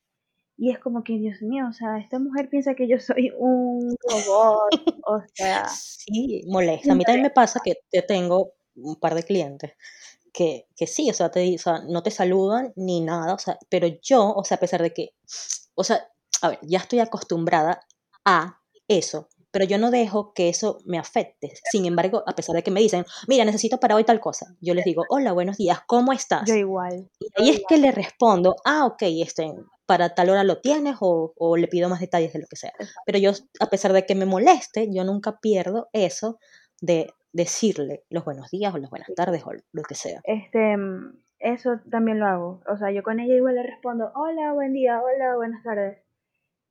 Y 0.56 0.70
es 0.70 0.78
como 0.78 1.02
que, 1.02 1.14
Dios 1.14 1.40
mío, 1.40 1.66
o 1.70 1.73
sea, 1.73 1.99
esta 1.99 2.18
mujer 2.18 2.50
piensa 2.50 2.75
que 2.75 2.87
yo 2.87 2.99
soy 2.99 3.32
un 3.38 3.97
robot, 4.09 5.00
o 5.06 5.23
sea. 5.35 5.64
Sí, 6.00 6.44
molesta. 6.49 6.92
A 6.92 6.97
mí 6.97 7.04
también 7.04 7.23
me 7.23 7.30
pasa 7.30 7.61
que 7.62 7.76
te 7.90 8.02
tengo 8.02 8.54
un 8.75 8.97
par 8.97 9.14
de 9.14 9.23
clientes 9.23 9.73
que, 10.32 10.66
que 10.76 10.87
sí, 10.87 11.11
o 11.11 11.14
sea, 11.14 11.30
te, 11.30 11.54
o 11.54 11.59
sea, 11.59 11.80
no 11.88 12.02
te 12.02 12.11
saludan 12.11 12.73
ni 12.76 13.00
nada, 13.00 13.35
o 13.35 13.38
sea, 13.38 13.59
pero 13.68 13.87
yo, 14.02 14.32
o 14.32 14.44
sea, 14.44 14.56
a 14.56 14.61
pesar 14.61 14.82
de 14.82 14.92
que, 14.92 15.14
o 15.75 15.85
sea, 15.85 16.09
a 16.42 16.49
ver, 16.50 16.59
ya 16.62 16.78
estoy 16.78 17.00
acostumbrada 17.00 17.87
a 18.25 18.61
eso, 18.88 19.28
pero 19.50 19.64
yo 19.64 19.78
no 19.78 19.90
dejo 19.90 20.33
que 20.33 20.49
eso 20.49 20.78
me 20.85 20.99
afecte. 20.99 21.52
Sin 21.71 21.87
embargo, 21.87 22.23
a 22.26 22.35
pesar 22.35 22.54
de 22.54 22.62
que 22.62 22.71
me 22.71 22.80
dicen, 22.80 23.04
mira, 23.28 23.45
necesito 23.45 23.78
para 23.78 23.97
hoy 23.97 24.04
tal 24.04 24.21
cosa, 24.21 24.54
yo 24.61 24.75
les 24.75 24.85
digo, 24.85 25.04
hola, 25.09 25.33
buenos 25.33 25.57
días, 25.57 25.80
¿cómo 25.87 26.12
estás? 26.12 26.49
Yo 26.49 26.54
igual. 26.54 27.11
Y 27.19 27.28
ahí 27.37 27.50
es 27.50 27.62
que 27.69 27.78
le 27.78 27.92
respondo, 27.92 28.57
ah, 28.64 28.87
ok, 28.87 29.02
este, 29.02 29.52
para 29.87 30.14
tal 30.14 30.30
hora 30.30 30.45
lo 30.45 30.61
tienes 30.61 30.97
o, 31.00 31.33
o, 31.37 31.57
le 31.57 31.69
pido 31.69 31.88
más 31.88 32.00
detalles 32.00 32.33
de 32.33 32.40
lo 32.40 32.47
que 32.47 32.57
sea. 32.57 32.73
Pero 33.07 33.19
yo, 33.19 33.33
a 33.61 33.66
pesar 33.66 33.92
de 33.92 34.07
que 34.07 34.14
me 34.14 34.26
moleste, 34.26 34.88
yo 34.92 35.04
nunca 35.04 35.40
pierdo 35.40 35.88
eso 35.92 36.38
de 36.80 37.12
decirle 37.33 38.04
los 38.11 38.25
buenos 38.25 38.50
días 38.50 38.75
o 38.75 38.78
las 38.78 38.90
buenas 38.90 39.09
tardes 39.14 39.45
o 39.45 39.52
lo 39.73 39.83
que 39.83 39.95
sea. 39.95 40.21
Este, 40.25 40.76
eso 41.38 41.80
también 41.90 42.21
lo 42.21 42.26
hago. 42.26 42.62
O 42.66 42.76
sea, 42.76 42.90
yo 42.90 43.02
con 43.02 43.19
ella 43.21 43.35
igual 43.35 43.57
le 43.57 43.62
respondo, 43.62 44.12
hola, 44.14 44.52
buen 44.52 44.73
día, 44.73 45.00
hola, 45.02 45.37
buenas 45.37 45.62
tardes. 45.62 45.99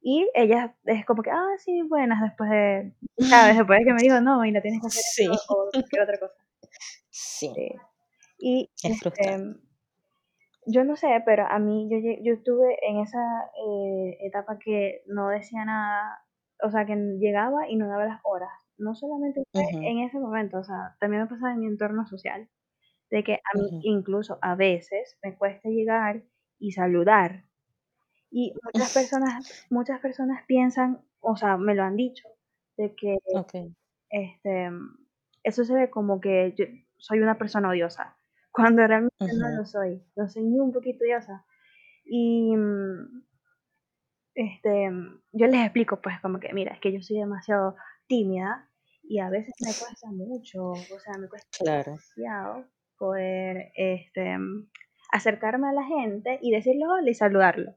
Y 0.01 0.29
ella 0.34 0.75
es 0.86 1.06
como 1.06 1.24
que, 1.24 1.32
ah, 1.32 1.56
sí, 1.58 1.82
buenas, 1.82 2.22
después 2.22 2.50
de, 2.50 2.94
¿sabes? 3.18 3.58
Después 3.58 3.79
de 3.79 3.86
que 3.86 3.94
me 3.94 4.01
dijo, 4.01 4.22
no, 4.22 4.46
y 4.46 4.51
no 4.51 4.62
tienes 4.62 4.82
que 4.82 4.88
hacer 4.88 5.03
sí. 5.03 5.27
o 5.27 5.70
cualquier 5.72 6.03
otra 6.03 6.20
cosa. 6.20 6.34
Sí. 7.10 7.53
Y 8.38 8.70
este, 8.84 9.12
yo 10.65 10.84
no 10.84 10.96
sé, 10.96 11.22
pero 11.25 11.46
a 11.50 11.60
mí, 11.60 11.89
yo, 11.89 11.98
yo 12.24 12.34
estuve 12.34 12.77
en 12.88 13.00
esa 13.00 13.20
eh, 13.68 14.18
etapa 14.22 14.58
que 14.60 15.01
no 15.08 15.27
decía 15.29 15.65
nada, 15.65 16.24
o 16.63 16.70
sea, 16.70 16.86
que 16.86 16.96
llegaba 16.96 17.68
y 17.70 17.75
no 17.75 17.88
daba 17.88 18.06
las 18.06 18.22
horas. 18.24 18.50
No 18.77 18.96
solamente 18.96 19.44
en 19.53 20.00
ese 20.00 20.20
momento, 20.20 20.60
o 20.60 20.63
sea, 20.63 20.96
también 21.01 21.24
me 21.24 21.27
pasa 21.27 21.51
en 21.51 21.60
mi 21.60 21.68
entorno 21.68 22.06
social, 22.06 22.48
de 23.10 23.24
que 23.24 23.34
a 23.34 23.58
mí 23.58 23.82
incluso 23.84 24.38
a 24.41 24.56
veces 24.56 25.18
me 25.22 25.38
cuesta 25.38 25.68
llegar 25.68 26.24
y 26.60 26.72
saludar 26.72 27.44
y 28.32 28.54
muchas 28.64 28.94
personas, 28.94 29.68
muchas 29.70 30.00
personas 30.00 30.44
piensan, 30.48 31.02
o 31.20 31.36
sea, 31.36 31.58
me 31.58 31.76
lo 31.76 31.84
han 31.84 31.96
dicho, 31.96 32.28
de 32.78 32.96
que 32.96 33.18
este, 34.10 34.70
eso 35.44 35.64
se 35.64 35.74
ve 35.74 35.90
como 35.90 36.20
que 36.20 36.54
yo 36.58 36.66
soy 36.98 37.20
una 37.20 37.38
persona 37.38 37.70
odiosa, 37.70 38.18
cuando 38.52 38.86
realmente 38.86 39.34
no 39.38 39.50
lo 39.50 39.66
soy, 39.66 40.04
no 40.16 40.28
soy 40.28 40.44
ni 40.44 40.60
un 40.60 40.72
poquito 40.72 41.04
odiosa. 41.04 41.46
Y 42.12 42.56
este, 44.34 44.90
yo 45.32 45.48
les 45.48 45.62
explico 45.62 46.02
pues 46.02 46.20
como 46.22 46.40
que, 46.40 46.54
mira, 46.54 46.74
es 46.74 46.80
que 46.80 46.92
yo 46.92 47.02
soy 47.02 47.18
demasiado 47.18 47.76
tímida 48.08 48.68
y 49.04 49.20
a 49.20 49.30
veces 49.30 49.54
me 49.60 49.72
cuesta 49.80 50.08
mucho, 50.12 50.72
o 50.72 51.00
sea, 51.00 51.18
me 51.20 51.28
cuesta 51.28 51.84
demasiado 51.84 52.66
poder 52.98 53.72
este, 53.76 54.38
acercarme 55.12 55.70
a 55.70 55.74
la 55.74 55.84
gente 55.84 56.40
y 56.42 56.52
decirle 56.52 56.86
hola 56.86 57.10
y 57.10 57.14
saludarlo. 57.14 57.76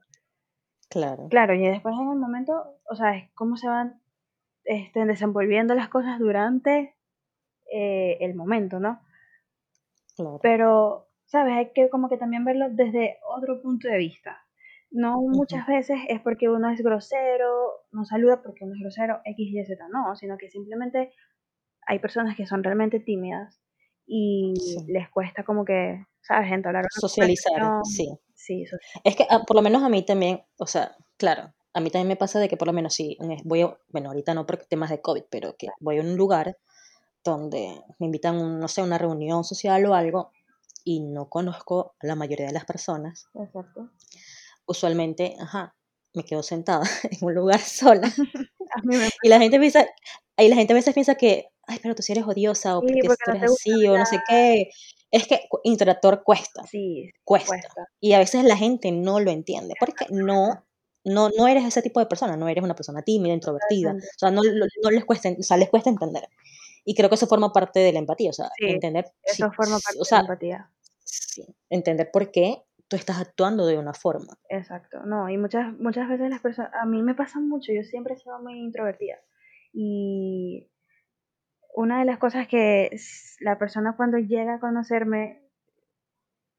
Claro. 0.93 1.27
Claro, 1.29 1.55
y 1.55 1.67
después 1.67 1.95
en 1.99 2.11
el 2.11 2.19
momento, 2.19 2.77
o 2.87 2.95
sea, 2.95 3.17
es 3.17 3.31
cómo 3.33 3.57
se 3.57 3.67
van 3.67 3.99
este, 4.63 5.05
desenvolviendo 5.05 5.73
las 5.73 5.89
cosas 5.89 6.19
durante 6.19 6.95
eh, 7.73 8.17
el 8.21 8.35
momento, 8.35 8.79
¿no? 8.79 9.01
Claro. 10.15 10.39
Pero, 10.43 11.07
¿sabes? 11.25 11.55
Hay 11.55 11.71
que 11.73 11.89
como 11.89 12.09
que 12.09 12.17
también 12.17 12.45
verlo 12.45 12.67
desde 12.69 13.17
otro 13.35 13.59
punto 13.63 13.87
de 13.87 13.97
vista. 13.97 14.37
No 14.91 15.19
muchas 15.19 15.65
veces 15.65 15.99
es 16.07 16.21
porque 16.21 16.47
uno 16.47 16.69
es 16.69 16.79
grosero, 16.83 17.87
no 17.91 18.05
saluda 18.05 18.43
porque 18.43 18.63
uno 18.63 18.75
es 18.75 18.81
grosero, 18.81 19.19
X, 19.25 19.49
Y, 19.51 19.65
Z, 19.65 19.87
no, 19.91 20.15
sino 20.15 20.37
que 20.37 20.51
simplemente 20.51 21.11
hay 21.87 21.97
personas 21.97 22.37
que 22.37 22.45
son 22.45 22.63
realmente 22.63 22.99
tímidas 22.99 23.59
y 24.05 24.53
les 24.87 25.09
cuesta 25.09 25.43
como 25.43 25.65
que, 25.65 26.05
¿sabes? 26.21 26.51
Entablar 26.51 26.85
Socializar, 26.91 27.81
sí. 27.83 28.07
Sí, 28.45 28.65
Es 29.05 29.15
que 29.15 29.25
ah, 29.29 29.43
por 29.47 29.55
lo 29.55 29.61
menos 29.61 29.83
a 29.83 29.89
mí 29.89 30.03
también, 30.03 30.43
o 30.57 30.67
sea, 30.67 30.97
claro, 31.15 31.53
a 31.73 31.79
mí 31.79 31.89
también 31.89 32.09
me 32.09 32.17
pasa 32.17 32.39
de 32.39 32.49
que 32.49 32.57
por 32.57 32.67
lo 32.67 32.73
menos 32.73 32.93
si 32.93 33.17
voy 33.45 33.61
a, 33.61 33.77
bueno, 33.87 34.09
ahorita 34.09 34.33
no 34.33 34.45
por 34.45 34.57
temas 34.65 34.89
de 34.89 34.99
COVID, 34.99 35.23
pero 35.29 35.55
que 35.57 35.69
voy 35.79 35.99
a 35.99 36.01
un 36.01 36.17
lugar 36.17 36.57
donde 37.23 37.81
me 37.99 38.07
invitan, 38.07 38.59
no 38.59 38.67
sé, 38.67 38.81
una 38.81 38.97
reunión 38.97 39.45
social 39.45 39.85
o 39.85 39.95
algo 39.95 40.31
y 40.83 40.99
no 40.99 41.29
conozco 41.29 41.95
a 42.01 42.05
la 42.05 42.15
mayoría 42.15 42.47
de 42.47 42.51
las 42.51 42.65
personas. 42.65 43.27
Exacto. 43.33 43.89
Usualmente, 44.65 45.37
ajá, 45.39 45.73
me 46.13 46.25
quedo 46.25 46.43
sentada 46.43 46.83
en 47.11 47.19
un 47.21 47.33
lugar 47.33 47.61
sola. 47.61 48.11
y 49.23 49.29
la 49.29 49.39
gente 49.39 49.57
piensa, 49.57 49.85
y 50.37 50.49
la 50.49 50.55
gente 50.57 50.73
a 50.73 50.75
veces 50.75 50.93
piensa 50.93 51.15
que, 51.15 51.47
ay, 51.65 51.79
pero 51.81 51.95
tú 51.95 52.03
sí 52.03 52.11
eres 52.11 52.25
odiosa, 52.25 52.77
o 52.77 52.81
Sí, 52.81 52.87
porque 52.87 53.07
porque 53.07 53.23
tú 53.25 53.31
no 53.31 53.37
eres 53.37 53.89
o 53.89 53.97
no 53.97 54.05
sé 54.05 54.19
qué. 54.27 54.69
Es 55.13 55.27
que 55.27 55.41
interactuar 55.63 56.23
cuesta, 56.23 56.65
Sí, 56.65 57.11
cuesta. 57.23 57.49
cuesta. 57.49 57.87
Y 57.99 58.13
a 58.13 58.17
veces 58.19 58.43
la 58.43 58.57
gente 58.57 58.91
no 58.91 59.19
lo 59.19 59.29
entiende, 59.29 59.75
porque 59.79 60.05
no, 60.09 60.65
no, 61.05 61.29
no 61.37 61.47
eres 61.47 61.63
ese 61.65 61.83
tipo 61.83 61.99
de 61.99 62.07
persona, 62.07 62.35
no 62.35 62.47
eres 62.49 62.63
una 62.63 62.73
persona 62.75 63.03
tímida, 63.03 63.33
introvertida, 63.33 63.91
o 63.93 64.17
sea, 64.19 64.31
no, 64.31 64.41
no 64.83 64.89
les 64.89 65.05
cuesta, 65.05 65.29
o 65.37 65.43
sea, 65.43 65.57
les 65.57 65.69
cuesta 65.69 65.91
entender. 65.91 66.27
Y 66.83 66.95
creo 66.95 67.09
que 67.09 67.15
eso 67.15 67.27
forma 67.27 67.53
parte 67.53 67.79
de 67.79 67.93
la 67.93 67.99
empatía, 67.99 68.31
o 68.31 68.33
sea, 68.33 68.49
Sí, 68.57 68.65
entender, 68.65 69.05
eso 69.23 69.35
sí, 69.49 69.55
forma 69.55 69.77
parte 69.79 69.99
o 69.99 70.03
de 70.03 70.09
la 70.11 70.19
empatía. 70.21 70.71
sí, 71.03 71.45
entender 71.69 72.09
por 72.11 72.31
qué 72.31 72.63
tú 72.87 72.95
estás 72.95 73.19
actuando 73.19 73.67
de 73.67 73.77
una 73.77 73.93
forma. 73.93 74.37
Exacto. 74.49 74.99
No, 75.05 75.29
y 75.29 75.37
muchas, 75.37 75.77
muchas 75.77 76.09
veces 76.09 76.29
las 76.31 76.41
personas, 76.41 76.71
a 76.73 76.85
mí 76.87 77.03
me 77.03 77.13
pasa 77.15 77.39
mucho, 77.39 77.71
yo 77.71 77.83
siempre 77.83 78.15
he 78.15 78.17
sido 78.17 78.39
muy 78.39 78.57
introvertida. 78.59 79.17
Y 79.71 80.69
una 81.75 81.99
de 81.99 82.05
las 82.05 82.17
cosas 82.17 82.47
que 82.47 82.89
la 83.39 83.57
persona 83.57 83.95
cuando 83.95 84.17
llega 84.17 84.55
a 84.55 84.59
conocerme, 84.59 85.41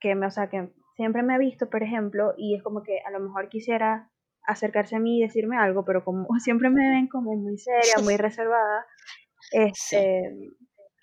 que 0.00 0.14
me, 0.14 0.26
o 0.26 0.30
sea, 0.30 0.48
que 0.48 0.70
siempre 0.96 1.22
me 1.22 1.34
ha 1.34 1.38
visto, 1.38 1.70
por 1.70 1.82
ejemplo, 1.82 2.34
y 2.36 2.56
es 2.56 2.62
como 2.62 2.82
que 2.82 3.00
a 3.06 3.10
lo 3.10 3.20
mejor 3.20 3.48
quisiera 3.48 4.10
acercarse 4.46 4.96
a 4.96 5.00
mí 5.00 5.18
y 5.18 5.22
decirme 5.22 5.56
algo, 5.56 5.84
pero 5.84 6.04
como 6.04 6.26
siempre 6.38 6.70
me 6.70 6.88
ven 6.90 7.08
como 7.08 7.34
muy 7.36 7.58
seria, 7.58 8.02
muy 8.02 8.16
reservada, 8.16 8.86
Sí, 9.50 9.58
este, 9.58 10.50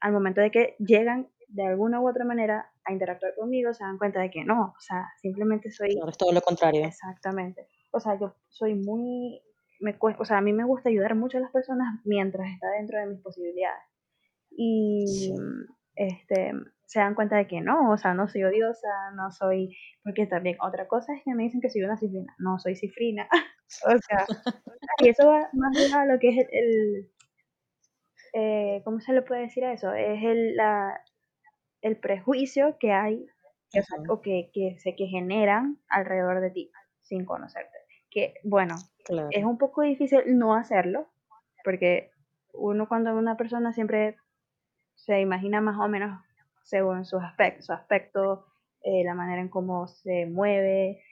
al 0.02 0.12
momento 0.12 0.42
de 0.42 0.52
que 0.52 0.76
llegan 0.80 1.30
de 1.48 1.68
alguna 1.68 2.02
u 2.02 2.10
otra 2.10 2.26
manera 2.26 2.72
a 2.86 2.92
interactuar 2.92 3.36
conmigo, 3.36 3.74
se 3.74 3.84
dan 3.84 3.98
cuenta 3.98 4.20
de 4.22 4.32
que 4.32 4.44
no, 4.44 4.74
o 4.76 4.80
sea, 4.80 5.06
simplemente 5.22 5.70
soy 5.70 5.90
es 5.90 6.18
todo 6.18 6.32
lo 6.32 6.42
contrario. 6.42 6.86
Exactamente. 6.86 7.68
O 7.92 8.00
sea, 8.00 8.18
yo 8.20 8.36
soy 8.50 8.74
muy, 8.76 9.42
me 9.80 9.96
o 10.00 10.26
sea, 10.26 10.38
a 10.38 10.42
mí 10.42 10.54
me 10.54 10.64
gusta 10.64 10.90
ayudar 10.90 11.16
mucho 11.16 11.38
a 11.38 11.42
las 11.42 11.52
personas 11.52 12.00
mientras 12.06 12.48
está 12.50 12.70
dentro 12.72 13.00
de 13.00 13.06
mis 13.08 13.22
posibilidades. 13.22 13.84
Y 14.52 15.06
Sí. 15.08 15.34
este, 15.96 16.52
se 16.86 17.00
dan 17.00 17.16
cuenta 17.16 17.38
de 17.38 17.48
que 17.48 17.62
no, 17.62 17.92
o 17.92 17.98
sea, 17.98 18.14
no 18.14 18.28
soy 18.28 18.44
odiosa, 18.44 19.12
no 19.16 19.32
soy, 19.32 19.78
porque 20.04 20.28
también 20.28 20.58
otra 20.62 20.88
cosa 20.88 21.14
es 21.16 21.22
que 21.24 21.34
me 21.34 21.44
dicen 21.44 21.62
que 21.62 21.70
soy 21.70 21.84
una 21.84 21.98
cifrina, 21.98 22.36
no 22.38 22.60
soy 22.60 22.76
cifrina. 22.76 23.30
o 23.86 23.98
sea, 23.98 24.26
y 25.00 25.10
eso 25.10 25.28
va 25.28 25.50
más 25.54 25.78
allá 25.78 26.02
de 26.02 26.14
lo 26.14 26.20
que 26.20 26.30
es 26.30 26.38
el, 26.38 26.48
el, 26.52 27.12
eh, 28.34 28.82
¿cómo 28.84 29.00
se 29.00 29.14
le 29.14 29.22
puede 29.22 29.42
decir 29.42 29.64
a 29.64 29.74
eso? 29.74 29.94
Es 29.94 30.24
el, 30.24 30.56
la, 30.56 31.00
el 31.82 31.98
prejuicio 31.98 32.78
que 32.78 32.92
hay 32.92 33.26
que, 33.72 33.82
o, 34.10 34.22
que, 34.22 34.52
que, 34.54 34.78
se, 34.80 34.96
que 34.96 35.08
generan 35.08 35.80
alrededor 35.88 36.42
de 36.42 36.52
ti 36.52 36.72
sin 37.02 37.26
conocerte. 37.26 37.78
Que 38.10 38.34
bueno, 38.44 38.76
es 39.32 39.46
un 39.46 39.58
poco 39.58 39.82
difícil 39.82 40.24
no 40.38 40.56
hacerlo, 40.56 41.08
porque 41.64 42.12
uno 42.54 42.90
cuando 42.90 43.16
una 43.16 43.38
persona 43.38 43.72
siempre 43.72 44.18
se 45.06 45.20
imagina 45.20 45.62
más 45.62 45.80
o 45.80 45.88
menos 45.88 46.20
según 46.64 47.06
sus 47.06 47.22
aspectos, 47.24 47.66
su 47.66 47.74
aspecto, 47.74 48.46
eh, 48.84 49.04
la 49.04 49.16
manera 49.16 49.42
en 49.42 49.50
cómo 49.50 49.88
se 49.88 50.26
mueve, 50.28 51.04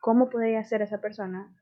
cómo 0.00 0.28
podría 0.28 0.64
ser 0.64 0.82
esa 0.82 1.00
persona, 1.00 1.54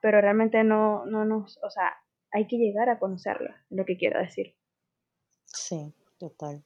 pero 0.00 0.20
realmente 0.20 0.64
no, 0.64 1.04
no 1.06 1.24
nos, 1.24 1.58
o 1.62 1.70
sea, 1.70 1.94
hay 2.32 2.46
que 2.46 2.56
llegar 2.56 2.88
a 2.88 2.98
conocerla, 2.98 3.64
es 3.70 3.76
lo 3.76 3.84
que 3.84 3.96
quiero 3.96 4.18
decir. 4.18 4.54
sí, 5.46 5.94
total. 6.18 6.64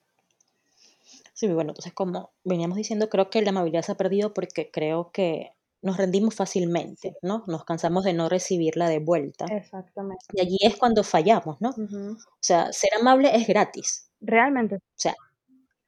Sí, 1.35 1.47
bueno, 1.47 1.71
entonces 1.71 1.93
como 1.93 2.33
veníamos 2.45 2.77
diciendo, 2.77 3.09
creo 3.09 3.31
que 3.31 3.43
la 3.43 3.51
amabilidad 3.51 3.83
se 3.83 3.93
ha 3.93 3.97
perdido 3.97 4.35
porque 4.35 4.71
creo 4.73 5.13
que 5.13 5.53
nos 5.83 5.97
rendimos 5.97 6.35
fácilmente, 6.35 7.17
¿no? 7.23 7.45
Nos 7.47 7.65
cansamos 7.65 8.05
de 8.05 8.13
no 8.13 8.29
recibirla 8.29 8.89
de 8.89 8.99
vuelta. 8.99 9.47
exactamente. 9.47 10.25
Y 10.33 10.41
allí 10.41 10.59
es 10.61 10.77
cuando 10.77 11.05
fallamos, 11.05 11.61
¿no? 11.61 11.71
O 11.71 12.17
sea, 12.41 12.73
ser 12.73 12.91
amable 12.99 13.35
es 13.37 13.47
gratis. 13.47 14.08
Realmente, 14.21 14.77
O 14.77 14.81
sea, 14.97 15.15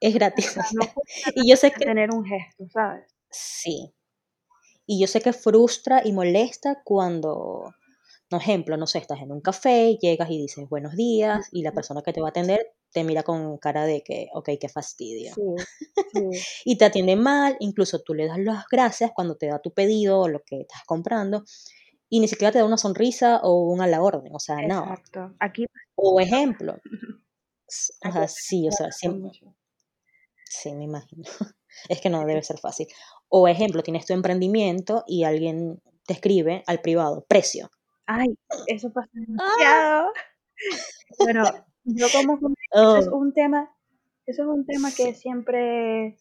es 0.01 0.15
o 0.15 0.19
gratis. 0.19 0.47
sea, 0.53 0.65
no 0.73 0.83
Y 1.35 1.51
yo 1.51 1.57
sé 1.57 1.73
que 1.73 1.85
tener 1.85 2.11
un 2.13 2.25
gesto, 2.25 2.69
¿sabes? 2.71 3.05
sí. 3.31 3.93
Y 4.87 5.01
yo 5.01 5.07
sé 5.07 5.21
que 5.21 5.33
frustra 5.33 6.03
y 6.05 6.13
molesta 6.13 6.83
cuando, 6.85 7.75
por 8.29 8.41
ejemplo, 8.41 8.77
no 8.77 8.87
sé, 8.87 8.99
estás 8.99 9.21
en 9.21 9.31
un 9.33 9.41
café, 9.41 9.97
llegas 10.01 10.31
y 10.31 10.39
dices 10.39 10.69
buenos 10.69 10.97
días 10.97 11.49
y 11.53 11.63
la 11.63 11.73
persona 11.73 12.03
que 12.03 12.13
te 12.13 12.21
va 12.21 12.29
a 12.29 12.31
atender 12.31 12.61
te 12.93 13.05
mira 13.05 13.23
con 13.23 13.57
cara 13.59 13.85
de 13.85 14.03
que, 14.03 14.29
ok, 14.35 14.51
qué 14.61 14.69
fastidio. 14.69 15.33
Sí, 15.35 15.43
sí, 16.13 16.21
y 16.65 16.77
te 16.79 16.85
atiende 16.87 17.15
mal, 17.17 17.57
incluso 17.61 18.01
tú 18.03 18.15
le 18.15 18.27
das 18.27 18.39
las 18.39 18.65
gracias 18.71 19.13
cuando 19.15 19.37
te 19.37 19.47
da 19.47 19.61
tu 19.61 19.73
pedido 19.73 20.21
o 20.21 20.29
lo 20.29 20.41
que 20.45 20.63
estás 20.63 20.83
comprando 20.87 21.45
y 22.09 22.21
ni 22.21 22.29
siquiera 22.29 22.53
te 22.53 22.59
da 22.59 22.65
una 22.65 22.79
sonrisa 22.79 23.41
o 23.45 23.71
un 23.73 23.81
a 23.83 23.87
la 23.87 24.03
orden, 24.03 24.35
o 24.35 24.41
sea, 24.41 24.57
nada. 24.63 24.95
exacto. 24.95 25.35
Aquí, 25.39 25.67
O 25.95 26.19
ejemplo, 26.21 26.77
sí, 28.29 28.69
o 28.69 28.73
sea, 28.73 28.91
siempre, 28.93 29.31
sí, 30.45 30.75
me 30.75 30.85
imagino. 30.85 31.25
Es 31.89 32.01
que 32.01 32.11
no 32.11 32.27
debe 32.27 32.43
ser 32.43 32.59
fácil. 32.59 32.89
O 33.29 33.47
ejemplo, 33.47 33.85
tienes 33.85 34.05
tu 34.05 34.13
emprendimiento 34.13 35.05
y 35.07 35.23
alguien 35.23 35.81
te 36.05 36.15
escribe 36.15 36.65
al 36.67 36.81
privado, 36.81 37.25
precio. 37.29 37.71
Ay, 38.07 38.27
eso 38.67 38.93
pasa 38.93 39.09
¡Ah! 39.15 39.21
demasiado. 39.29 40.13
Bueno, 41.19 41.45
yo 41.85 42.07
como 42.13 42.35
eso 42.73 42.97
es 42.99 43.09
Oh, 43.09 43.17
un 43.17 43.33
tema, 43.33 43.71
eso 44.27 44.43
es 44.43 44.49
un 44.49 44.67
tema 44.67 44.91
que 44.93 45.15
siempre 45.15 46.17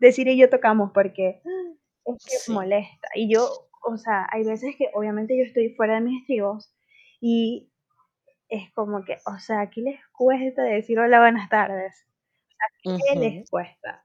decir 0.00 0.28
y 0.28 0.38
yo 0.38 0.48
tocamos 0.48 0.92
porque 0.94 1.42
es 2.06 2.24
que 2.24 2.36
sí. 2.38 2.52
molesta. 2.52 3.08
Y 3.14 3.32
yo, 3.32 3.68
o 3.86 3.96
sea, 3.98 4.26
hay 4.32 4.44
veces 4.44 4.74
que 4.78 4.90
obviamente 4.94 5.36
yo 5.36 5.44
estoy 5.44 5.74
fuera 5.74 5.96
de 5.96 6.00
mis 6.00 6.22
estribos 6.22 6.72
y 7.20 7.70
es 8.48 8.72
como 8.72 9.04
que, 9.04 9.18
o 9.26 9.38
sea, 9.38 9.60
aquí 9.60 9.82
les 9.82 10.00
cuesta 10.12 10.62
decir 10.62 10.98
hola, 10.98 11.20
buenas 11.20 11.48
tardes. 11.48 12.06
¿Qué 12.82 12.90
Ujú. 12.90 13.20
les 13.20 13.50
cuesta? 13.50 14.04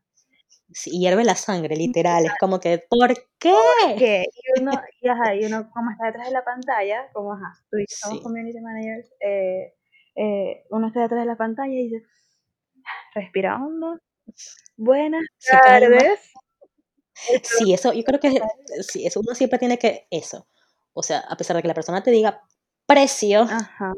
Sí, 0.74 0.92
hierve 0.92 1.24
la 1.24 1.36
sangre, 1.36 1.76
literal. 1.76 2.26
Es 2.26 2.34
como 2.40 2.60
que, 2.60 2.84
¿por 2.90 3.14
qué? 3.38 3.54
que 3.98 4.26
y 4.34 4.62
uno, 4.62 4.72
y, 5.02 5.08
ajá, 5.08 5.36
y 5.36 5.46
uno 5.46 5.70
como 5.72 5.92
está 5.92 6.06
detrás 6.06 6.28
de 6.28 6.34
la 6.34 6.44
pantalla, 6.44 7.10
como 7.14 7.34
ajá, 7.34 7.54
tú 7.70 7.78
y 7.78 7.82
yo 7.82 7.86
somos 7.90 8.18
Sí, 8.18 8.24
community 8.24 8.60
managers, 8.60 9.12
eh, 9.20 9.74
eh, 10.16 10.64
uno 10.70 10.88
está 10.88 11.02
detrás 11.02 11.22
de 11.22 11.26
la 11.26 11.38
pantalla 11.38 11.74
y 11.74 11.90
dice, 11.90 12.06
respira 13.14 13.56
hondo, 13.58 14.00
buenas 14.78 15.24
sí, 15.38 15.58
tardes. 15.64 16.20
Sí, 17.44 17.72
eso, 17.72 17.94
yo 17.94 18.04
creo 18.04 18.20
que 18.20 18.42
sí, 18.82 19.06
eso 19.06 19.20
uno 19.20 19.36
siempre 19.36 19.60
tiene 19.60 19.78
que, 19.78 20.08
eso. 20.10 20.48
O 20.94 21.04
sea, 21.04 21.20
a 21.20 21.38
pesar 21.38 21.56
de 21.56 21.62
que 21.62 21.68
la 21.68 21.76
persona 21.76 22.02
te 22.02 22.10
diga 22.10 22.42
precio, 22.88 23.42
ajá, 23.42 23.94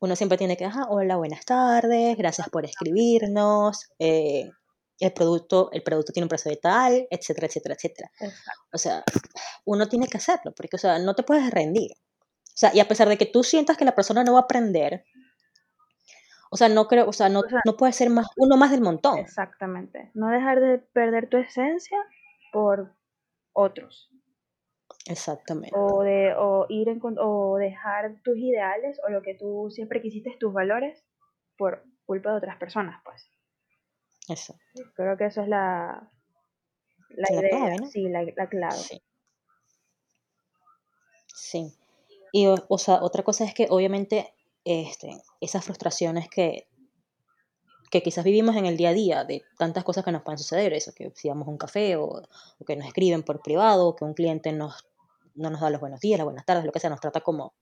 uno 0.00 0.16
siempre 0.16 0.38
tiene 0.38 0.56
que, 0.56 0.64
ajá, 0.64 0.86
hola, 0.88 1.16
buenas 1.16 1.44
tardes, 1.44 2.16
gracias 2.16 2.48
por 2.50 2.64
escribirnos, 2.64 3.90
eh, 3.98 4.50
el 5.00 5.12
producto, 5.12 5.70
el 5.72 5.82
producto 5.82 6.12
tiene 6.12 6.24
un 6.24 6.28
precio 6.28 6.50
de 6.50 6.56
tal, 6.58 7.06
etcétera, 7.10 7.46
etcétera, 7.46 7.74
etcétera. 7.74 8.10
exacto, 8.20 8.62
O 8.72 8.78
sea, 8.78 9.04
uno 9.64 9.88
tiene 9.88 10.06
que 10.06 10.18
hacerlo, 10.18 10.52
porque, 10.54 10.76
o 10.76 10.78
sea, 10.78 10.98
no 10.98 11.14
te 11.14 11.22
puedes 11.22 11.50
rendir. 11.50 11.92
O 11.92 12.56
sea, 12.56 12.70
y 12.74 12.80
a 12.80 12.86
pesar 12.86 13.08
de 13.08 13.18
que 13.18 13.26
tú 13.26 13.42
sientas 13.42 13.76
que 13.76 13.84
la 13.84 13.94
persona 13.94 14.22
no 14.22 14.34
va 14.34 14.40
a 14.40 14.42
aprender, 14.42 15.04
o 16.50 16.56
sea, 16.56 16.68
no 16.68 16.86
creo, 16.86 17.08
o 17.08 17.12
sea, 17.12 17.28
no, 17.28 17.42
no 17.64 17.76
puede 17.76 17.92
ser 17.92 18.10
más, 18.10 18.26
uno 18.36 18.56
más 18.56 18.70
del 18.70 18.80
montón. 18.80 19.18
exactamente, 19.18 20.10
no 20.14 20.28
dejar 20.28 20.60
de 20.60 20.78
perder 20.78 21.28
tu 21.28 21.36
esencia 21.36 21.98
por 22.52 22.94
otros, 23.52 24.08
Exactamente, 25.06 25.76
o 25.76 26.02
de, 26.02 26.34
o 26.34 26.66
ir 26.70 26.88
en, 26.88 27.00
o 27.02 27.56
dejar 27.56 28.20
tus 28.22 28.38
ideales 28.38 28.98
o 29.06 29.10
lo 29.10 29.20
que 29.20 29.34
tú 29.34 29.68
siempre 29.70 30.00
quisiste, 30.00 30.34
tus 30.40 30.52
valores, 30.52 31.04
por 31.58 31.84
culpa 32.06 32.30
de 32.30 32.36
otras 32.38 32.56
personas, 32.56 33.00
pues. 33.04 33.28
eso. 34.28 34.54
Creo 34.94 35.16
que 35.16 35.26
eso 35.26 35.42
es 35.42 35.48
la, 35.48 36.10
la 37.10 37.26
La 37.30 37.40
idea, 37.40 37.50
clave, 37.50 37.76
¿no? 37.80 37.86
sí, 37.86 38.08
la, 38.08 38.24
la 38.34 38.48
clave. 38.48 38.74
Sí, 38.76 39.02
sí. 41.34 41.74
Y, 42.32 42.46
o, 42.46 42.54
o 42.68 42.78
sea, 42.78 43.02
otra 43.02 43.22
cosa 43.22 43.44
es 43.44 43.54
que 43.54 43.66
obviamente 43.70 44.32
este, 44.64 45.22
esas 45.40 45.64
frustraciones 45.64 46.28
que, 46.28 46.66
que 47.90 48.02
quizás 48.02 48.24
vivimos 48.24 48.56
en 48.56 48.66
el 48.66 48.76
día 48.76 48.88
a 48.88 48.94
día, 48.94 49.24
de 49.24 49.44
tantas 49.58 49.84
cosas 49.84 50.04
que 50.04 50.10
nos 50.12 50.22
pueden 50.22 50.38
suceder, 50.38 50.72
eso, 50.72 50.92
que 50.94 51.12
si 51.14 51.28
a 51.28 51.34
un 51.34 51.58
café 51.58 51.96
o, 51.96 52.06
o 52.06 52.64
que 52.66 52.74
nos 52.74 52.86
escriben 52.86 53.22
por 53.22 53.40
privado, 53.42 53.86
o 53.86 53.94
que 53.94 54.04
un 54.04 54.14
cliente 54.14 54.52
nos, 54.52 54.84
no 55.34 55.50
nos 55.50 55.60
da 55.60 55.70
los 55.70 55.80
buenos 55.80 56.00
días, 56.00 56.18
las 56.18 56.24
buenas 56.24 56.44
tardes, 56.44 56.64
lo 56.64 56.72
que 56.72 56.80
sea, 56.80 56.90
nos 56.90 57.00
trata 57.00 57.20
como 57.20 57.54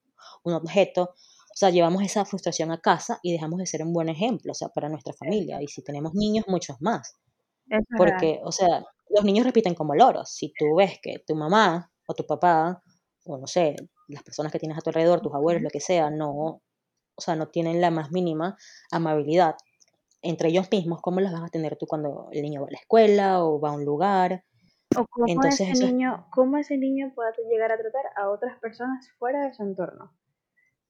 un 0.44 0.54
objeto. 0.54 1.02
O 1.02 1.54
sea, 1.54 1.70
llevamos 1.70 2.02
esa 2.02 2.24
frustración 2.24 2.70
a 2.70 2.78
casa 2.78 3.18
y 3.22 3.32
dejamos 3.32 3.58
de 3.58 3.66
ser 3.66 3.82
un 3.82 3.92
buen 3.92 4.08
ejemplo, 4.08 4.52
o 4.52 4.54
sea, 4.54 4.68
para 4.68 4.88
nuestra 4.88 5.12
familia. 5.12 5.60
Y 5.60 5.68
si 5.68 5.82
tenemos 5.82 6.14
niños, 6.14 6.46
muchos 6.48 6.80
más. 6.80 7.16
Es. 7.68 7.80
Porque, 7.96 8.40
o 8.44 8.52
sea, 8.52 8.84
los 9.10 9.24
niños 9.24 9.44
repiten 9.44 9.74
como 9.74 9.94
loros. 9.94 10.30
Si 10.30 10.52
tú 10.58 10.76
ves 10.76 10.98
que 11.02 11.22
tu 11.26 11.34
mamá 11.34 11.90
o 12.06 12.14
tu 12.14 12.26
papá, 12.26 12.82
o 13.24 13.38
no 13.38 13.46
sé, 13.46 13.76
las 14.08 14.22
personas 14.22 14.50
que 14.50 14.58
tienes 14.58 14.78
a 14.78 14.80
tu 14.80 14.90
alrededor, 14.90 15.20
tus 15.20 15.34
abuelos, 15.34 15.62
lo 15.62 15.70
que 15.70 15.80
sea, 15.80 16.10
no, 16.10 16.30
o 16.30 17.20
sea, 17.20 17.36
no 17.36 17.48
tienen 17.48 17.80
la 17.80 17.90
más 17.90 18.10
mínima 18.10 18.56
amabilidad 18.90 19.56
entre 20.22 20.48
ellos 20.48 20.68
mismos, 20.70 21.00
¿cómo 21.02 21.20
las 21.20 21.32
vas 21.32 21.42
a 21.42 21.48
tener 21.48 21.76
tú 21.76 21.86
cuando 21.86 22.28
el 22.30 22.42
niño 22.42 22.62
va 22.62 22.68
a 22.68 22.70
la 22.70 22.78
escuela 22.78 23.44
o 23.44 23.60
va 23.60 23.70
a 23.70 23.72
un 23.72 23.84
lugar? 23.84 24.44
O 24.96 25.06
cómo 25.06 25.26
Entonces 25.28 25.60
ese 25.60 25.72
eso 25.72 25.86
niño, 25.86 26.26
cómo 26.30 26.56
ese 26.58 26.76
niño 26.76 27.12
puede 27.14 27.32
llegar 27.50 27.72
a 27.72 27.78
tratar 27.78 28.04
a 28.16 28.28
otras 28.30 28.58
personas 28.58 29.10
fuera 29.18 29.46
de 29.46 29.54
su 29.54 29.62
entorno. 29.62 30.12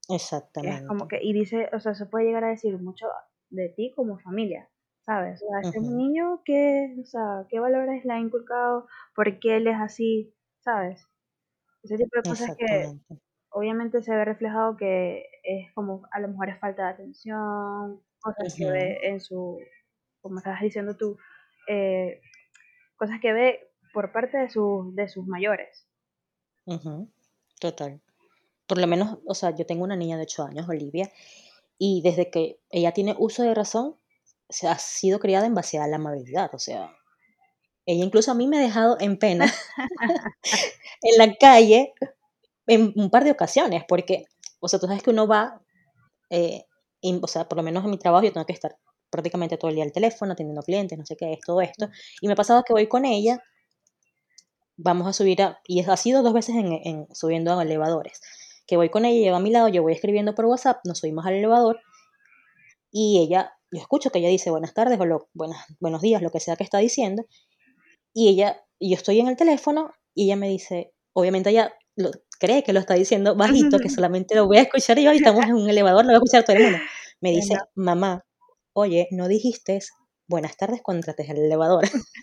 Es 0.08 0.16
Exactamente. 0.16 0.86
como 0.86 1.08
que, 1.08 1.18
y 1.22 1.32
dice, 1.32 1.68
o 1.72 1.80
sea, 1.80 1.94
se 1.94 2.06
puede 2.06 2.26
llegar 2.26 2.44
a 2.44 2.48
decir 2.48 2.78
mucho 2.78 3.06
de 3.50 3.68
ti 3.70 3.92
como 3.94 4.18
familia, 4.18 4.68
¿sabes? 5.00 5.42
O 5.42 5.48
sea, 5.48 5.70
es 5.70 5.76
un 5.76 5.96
niño 5.96 6.42
que, 6.44 6.96
o 7.00 7.04
sea, 7.04 7.46
¿qué 7.48 7.60
valores 7.60 8.04
le 8.04 8.12
ha 8.12 8.18
inculcado? 8.18 8.86
¿Por 9.14 9.38
qué 9.38 9.56
él 9.56 9.66
es 9.66 9.76
así? 9.76 10.34
¿Sabes? 10.60 11.06
Ese 11.82 11.96
tipo 11.96 12.16
de 12.16 12.22
cosas 12.22 12.56
que 12.56 12.92
obviamente 13.50 14.02
se 14.02 14.14
ve 14.14 14.24
reflejado 14.24 14.76
que 14.76 15.26
es 15.42 15.72
como 15.74 16.02
a 16.10 16.20
lo 16.20 16.28
mejor 16.28 16.48
es 16.48 16.58
falta 16.60 16.84
de 16.86 16.92
atención, 16.92 18.00
cosas 18.20 18.54
que 18.56 18.70
ve 18.70 18.98
en 19.02 19.20
su, 19.20 19.58
como 20.20 20.38
estabas 20.38 20.60
diciendo 20.62 20.96
tú, 20.96 21.16
eh, 21.68 22.20
cosas 22.96 23.20
que 23.20 23.32
ve 23.32 23.71
por 23.92 24.12
parte 24.12 24.38
de, 24.38 24.50
sus 24.50 24.94
de 24.94 25.09
sus 25.09 25.26
mayores. 25.26 25.87
ujú, 26.66 27.09
Total. 27.61 28.00
Por 28.66 28.78
lo 28.78 28.87
menos, 28.87 29.18
o 29.26 29.35
sea, 29.35 29.55
yo 29.55 29.66
tengo 29.66 29.85
una 29.85 29.96
niña 29.96 30.16
de 30.16 30.24
8 30.24 30.44
años, 30.44 30.68
Olivia, 30.68 31.12
y 31.78 32.02
desde 32.02 32.31
que 32.31 32.61
ella 32.70 32.92
tiene 32.92 33.14
uso 33.18 33.42
de 33.42 33.55
razón, 33.55 33.96
se 34.48 34.68
ha 34.68 34.78
sido 34.78 35.20
criada 35.20 35.46
en 35.46 35.55
base 35.55 35.78
a 35.78 35.87
la 35.88 35.96
amabilidad. 35.96 36.50
O 36.55 36.59
sea, 36.59 36.96
ella 37.87 38.05
incluso 38.05 38.31
a 38.31 38.35
mí 38.35 38.48
me 38.48 38.59
ha 38.59 38.62
dejado 38.62 38.96
en 39.00 39.18
pena 39.18 39.52
en 41.02 41.18
la 41.18 41.35
calle 41.37 41.94
en 42.66 42.92
un 42.96 43.11
par 43.11 43.24
de 43.24 43.33
ocasiones, 43.33 43.85
porque, 43.88 44.26
o 44.61 44.68
sea, 44.68 44.78
tú 44.78 44.87
sabes 44.87 45.02
que 45.02 45.11
uno 45.11 45.26
va, 45.26 45.61
eh, 46.31 46.66
y, 47.00 47.18
o 47.22 47.26
sea, 47.26 47.48
por 47.48 47.57
lo 47.57 47.62
menos 47.64 47.85
en 47.85 47.90
mi 47.90 47.98
trabajo 47.98 48.24
yo 48.24 48.33
tengo 48.33 48.46
que 48.46 48.52
estar 48.52 48.76
prácticamente 49.11 49.59
todo 49.59 49.68
el 49.70 49.76
día 49.76 49.85
al 49.85 49.92
teléfono, 49.92 50.33
atendiendo 50.33 50.62
clientes, 50.62 50.98
no 50.98 51.05
sé 51.07 51.16
qué 51.16 51.33
es, 51.35 51.40
todo 51.40 51.61
esto. 51.61 51.88
Y 52.20 52.26
me 52.28 52.35
ha 52.35 52.37
pasado 52.37 52.62
que 52.64 52.72
voy 52.72 52.88
con 52.88 53.05
ella, 53.05 53.42
vamos 54.76 55.06
a 55.06 55.12
subir 55.12 55.42
a, 55.42 55.61
y 55.66 55.80
ha 55.85 55.96
sido 55.96 56.22
dos 56.22 56.32
veces 56.32 56.56
en, 56.56 56.72
en- 56.85 57.06
subiendo 57.14 57.58
a 57.58 57.62
elevadores, 57.62 58.20
que 58.66 58.76
voy 58.76 58.90
con 58.90 59.04
ella, 59.04 59.20
lleva 59.20 59.37
a 59.38 59.40
mi 59.40 59.50
lado, 59.50 59.68
yo 59.68 59.82
voy 59.82 59.92
escribiendo 59.92 60.35
por 60.35 60.46
WhatsApp, 60.46 60.78
nos 60.85 60.98
subimos 61.00 61.26
al 61.26 61.35
elevador 61.35 61.80
y 62.90 63.20
ella, 63.20 63.52
yo 63.70 63.80
escucho 63.80 64.11
que 64.11 64.18
ella 64.18 64.28
dice 64.28 64.50
buenas 64.50 64.74
tardes 64.74 65.00
o 65.00 65.06
lo, 65.06 65.28
buenas, 65.35 65.64
buenos 65.80 66.02
días, 66.02 66.22
lo 66.22 66.30
que 66.30 66.40
sea 66.40 66.56
que 66.56 66.64
está 66.64 66.78
diciendo, 66.78 67.24
y 68.14 68.28
ella, 68.28 68.62
yo 68.80 68.94
estoy 68.94 69.20
en 69.20 69.28
el 69.28 69.37
teléfono 69.37 69.92
y 70.14 70.24
ella 70.26 70.37
me 70.37 70.48
dice, 70.48 70.92
obviamente 71.14 71.50
ella 71.50 71.74
lo, 71.96 72.11
cree 72.38 72.62
que 72.62 72.72
lo 72.72 72.80
está 72.80 72.94
diciendo 72.94 73.35
bajito, 73.37 73.78
que 73.78 73.88
solamente 73.90 74.35
lo 74.35 74.46
voy 74.46 74.58
a 74.58 74.62
escuchar 74.62 74.98
yo 74.98 75.12
y 75.12 75.16
estamos 75.18 75.44
en 75.46 75.54
un 75.54 75.68
elevador, 75.68 76.04
lo 76.04 76.11
voy 76.11 76.14
a 76.16 76.18
escuchar 76.18 76.44
todo 76.44 76.56
el 76.56 76.64
mundo. 76.64 76.78
Me 77.20 77.30
dice, 77.30 77.54
mamá, 77.74 78.24
oye, 78.74 79.08
no 79.12 79.28
dijiste 79.28 79.80
buenas 80.28 80.56
tardes 80.56 80.82
cuando 80.82 81.00
entraste 81.00 81.30
al 81.30 81.38
elevador. 81.38 81.85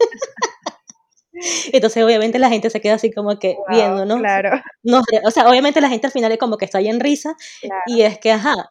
Entonces, 1.74 2.04
obviamente, 2.04 2.40
la 2.40 2.50
gente 2.50 2.70
se 2.70 2.82
queda 2.82 2.96
así 2.96 3.12
como 3.12 3.38
que 3.40 3.56
wow, 3.56 3.66
viéndonos. 3.70 4.18
claro, 4.20 4.62
No, 4.84 5.02
o 5.26 5.32
sea, 5.32 5.50
obviamente 5.50 5.82
la 5.82 5.90
gente 5.90 6.08
al 6.08 6.14
final 6.14 6.32
es 6.32 6.38
como 6.38 6.58
que 6.58 6.66
está 6.66 6.80
ahí 6.80 6.88
en 6.88 7.00
risa 7.00 7.36
claro. 7.62 7.82
y 7.88 8.02
es 8.02 8.20
que, 8.20 8.32
ajá, 8.32 8.70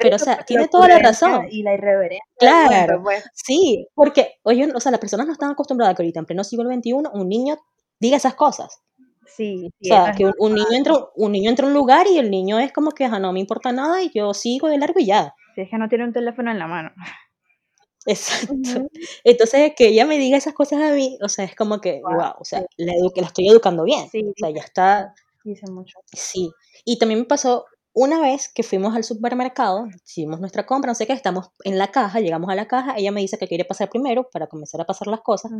pero 0.00 0.16
o 0.16 0.18
sea, 0.18 0.38
tiene 0.44 0.68
toda 0.68 0.88
la 0.88 0.98
razón. 0.98 1.46
y 1.50 1.62
la 1.62 1.74
irreverencia 1.74 2.24
Claro, 2.38 2.68
cuento, 2.68 3.02
pues. 3.02 3.24
sí, 3.34 3.86
porque, 3.94 4.34
oye, 4.42 4.68
o 4.74 4.80
sea, 4.80 4.90
las 4.92 5.00
personas 5.00 5.26
no 5.26 5.32
están 5.32 5.50
acostumbradas 5.50 5.92
a 5.92 5.96
que 5.96 6.02
ahorita 6.02 6.20
en 6.20 6.26
pleno 6.26 6.44
siglo 6.44 6.70
XXI 6.72 6.92
un 7.12 7.28
niño 7.28 7.56
diga 8.00 8.16
esas 8.16 8.34
cosas. 8.34 8.80
Sí, 9.26 9.66
O 9.66 9.70
sí, 9.80 9.88
eso 9.90 10.04
sea, 10.04 10.12
que 10.14 10.26
un, 10.26 10.32
un 10.38 10.54
niño 10.54 10.66
entra, 10.72 10.94
un 11.16 11.32
niño 11.32 11.50
entra 11.50 11.66
a 11.66 11.68
un 11.68 11.74
lugar 11.74 12.06
y 12.06 12.18
el 12.18 12.30
niño 12.30 12.58
es 12.60 12.72
como 12.72 12.92
que, 12.92 13.04
ajá, 13.06 13.18
no 13.18 13.32
me 13.32 13.40
importa 13.40 13.72
nada 13.72 14.02
y 14.02 14.10
yo 14.14 14.32
sigo 14.34 14.68
de 14.68 14.78
largo 14.78 15.00
y 15.00 15.06
ya. 15.06 15.34
Si 15.54 15.62
es 15.62 15.70
que 15.70 15.78
no 15.78 15.88
tiene 15.88 16.04
un 16.04 16.12
teléfono 16.12 16.50
en 16.50 16.58
la 16.58 16.66
mano. 16.66 16.90
Exacto. 18.06 18.52
Ujú. 18.54 18.90
Entonces, 19.24 19.72
que 19.76 19.88
ella 19.88 20.04
me 20.06 20.18
diga 20.18 20.36
esas 20.36 20.54
cosas 20.54 20.80
a 20.82 20.92
mí, 20.92 21.18
o 21.22 21.28
sea, 21.28 21.44
es 21.44 21.54
como 21.54 21.80
que, 21.80 22.00
wow, 22.02 22.34
o 22.38 22.44
sí, 22.44 22.50
sea, 22.50 22.66
la, 22.76 22.92
edu- 22.92 23.12
la 23.16 23.26
estoy 23.26 23.48
educando 23.48 23.84
bien. 23.84 24.08
sí, 24.10 24.22
O 24.26 24.32
sea, 24.36 24.50
ya 24.50 24.60
está, 24.62 25.14
dice 25.42 25.66
mucho. 25.70 25.98
sí. 26.12 26.50
Y 26.84 26.98
también 26.98 27.20
me 27.20 27.26
pasó 27.26 27.64
una 27.94 28.20
vez 28.20 28.48
que 28.52 28.62
fuimos 28.64 28.94
al 28.96 29.04
supermercado, 29.04 29.86
hicimos 30.04 30.40
nuestra 30.40 30.66
compra, 30.66 30.90
no 30.90 30.94
sé 30.96 31.06
qué, 31.06 31.12
estamos 31.12 31.50
en 31.62 31.78
la 31.78 31.92
caja, 31.92 32.20
llegamos 32.20 32.50
a 32.50 32.56
la 32.56 32.66
caja, 32.66 32.94
ella 32.96 33.12
me 33.12 33.20
dice 33.20 33.38
que 33.38 33.46
quiere 33.46 33.64
pasar 33.64 33.88
primero 33.88 34.28
para 34.30 34.48
comenzar 34.48 34.80
a 34.80 34.84
pasar 34.84 35.06
las 35.08 35.20
cosas, 35.20 35.52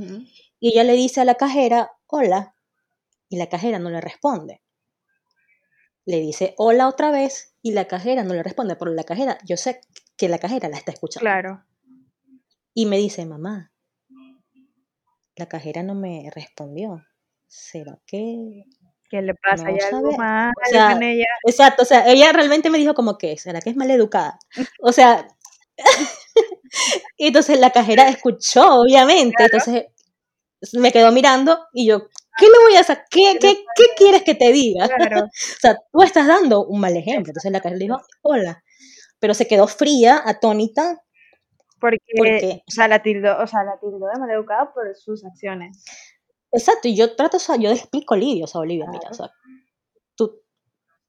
y 0.58 0.68
ella 0.72 0.82
le 0.84 0.94
dice 0.94 1.20
a 1.20 1.24
la 1.24 1.36
cajera, 1.36 1.92
hola, 2.08 2.56
y 3.28 3.36
la 3.36 3.48
cajera 3.48 3.78
no 3.78 3.88
le 3.88 4.00
responde. 4.00 4.60
Le 6.06 6.18
dice 6.20 6.54
hola 6.58 6.88
otra 6.88 7.10
vez 7.10 7.54
y 7.62 7.72
la 7.72 7.86
cajera 7.86 8.24
no 8.24 8.34
le 8.34 8.42
responde, 8.42 8.76
pero 8.76 8.92
la 8.92 9.04
cajera, 9.04 9.38
yo 9.46 9.56
sé 9.56 9.80
que 10.16 10.28
la 10.28 10.38
cajera 10.38 10.68
la 10.68 10.76
está 10.76 10.92
escuchando. 10.92 11.22
Claro, 11.24 11.62
Y 12.74 12.86
me 12.86 12.98
dice, 12.98 13.24
mamá, 13.24 13.72
la 15.36 15.46
cajera 15.46 15.82
no 15.82 15.94
me 15.94 16.30
respondió. 16.34 17.04
¿Será 17.46 17.98
que 18.06 18.64
¿qué 19.10 19.22
le 19.22 19.34
pasa? 19.34 19.68
¿Hay 19.68 19.76
no 19.90 19.98
algo 19.98 20.12
mal 20.12 20.52
O 20.60 20.70
sea, 20.70 20.98
ella? 21.00 21.26
exacto, 21.46 21.82
o 21.82 21.86
sea, 21.86 22.10
ella 22.10 22.32
realmente 22.32 22.70
me 22.70 22.78
dijo 22.78 22.94
como 22.94 23.16
que, 23.16 23.36
¿será 23.36 23.60
que 23.60 23.70
es 23.70 23.76
maleducada? 23.76 24.38
O 24.80 24.92
sea, 24.92 25.28
y 27.16 27.28
entonces 27.28 27.60
la 27.60 27.70
cajera 27.70 28.08
escuchó, 28.08 28.80
obviamente, 28.80 29.36
Claro, 29.36 29.56
entonces 29.56 29.86
me 30.72 30.92
quedó 30.92 31.12
mirando 31.12 31.66
y 31.72 31.86
yo, 31.86 32.08
¿qué 32.38 32.46
le 32.46 32.64
voy 32.64 32.76
a 32.76 32.80
hacer? 32.80 33.04
¿Qué, 33.10 33.36
¿qué 33.40 33.64
qué, 33.76 33.84
quieres 33.96 34.22
que 34.22 34.34
te 34.34 34.52
diga? 34.52 34.88
Claro, 34.88 35.26
O 35.26 35.60
sea, 35.60 35.76
tú 35.92 36.02
estás 36.02 36.26
dando 36.26 36.66
un 36.66 36.80
mal 36.80 36.96
ejemplo. 36.96 37.30
Entonces 37.30 37.52
la 37.52 37.60
cajera 37.60 37.78
le 37.78 37.84
dijo, 37.84 38.00
hola, 38.22 38.64
pero 39.20 39.34
se 39.34 39.46
quedó 39.46 39.66
fría, 39.68 40.22
atónita, 40.24 41.03
Porque, 41.80 41.98
porque, 42.16 42.62
o 42.66 42.70
sea, 42.70 42.88
la 42.88 43.02
tildó, 43.02 43.38
o 43.42 43.46
sea, 43.46 43.64
la 43.64 43.78
tildó 43.78 44.06
de 44.06 44.18
maleducada 44.18 44.72
por 44.72 44.94
sus 44.96 45.24
acciones. 45.24 45.84
exacto, 46.52 46.88
y 46.88 46.96
yo 46.96 47.14
trato, 47.14 47.36
o 47.36 47.40
sea, 47.40 47.56
yo 47.56 47.68
le 47.68 47.76
explico 47.76 48.14
a 48.14 48.16
Olivia, 48.16 48.44
o 48.44 48.46
sea, 48.46 48.60
Olivia, 48.60 48.86
mira, 48.90 49.08
o 49.10 49.14
sea, 49.14 49.30
tú, 50.16 50.40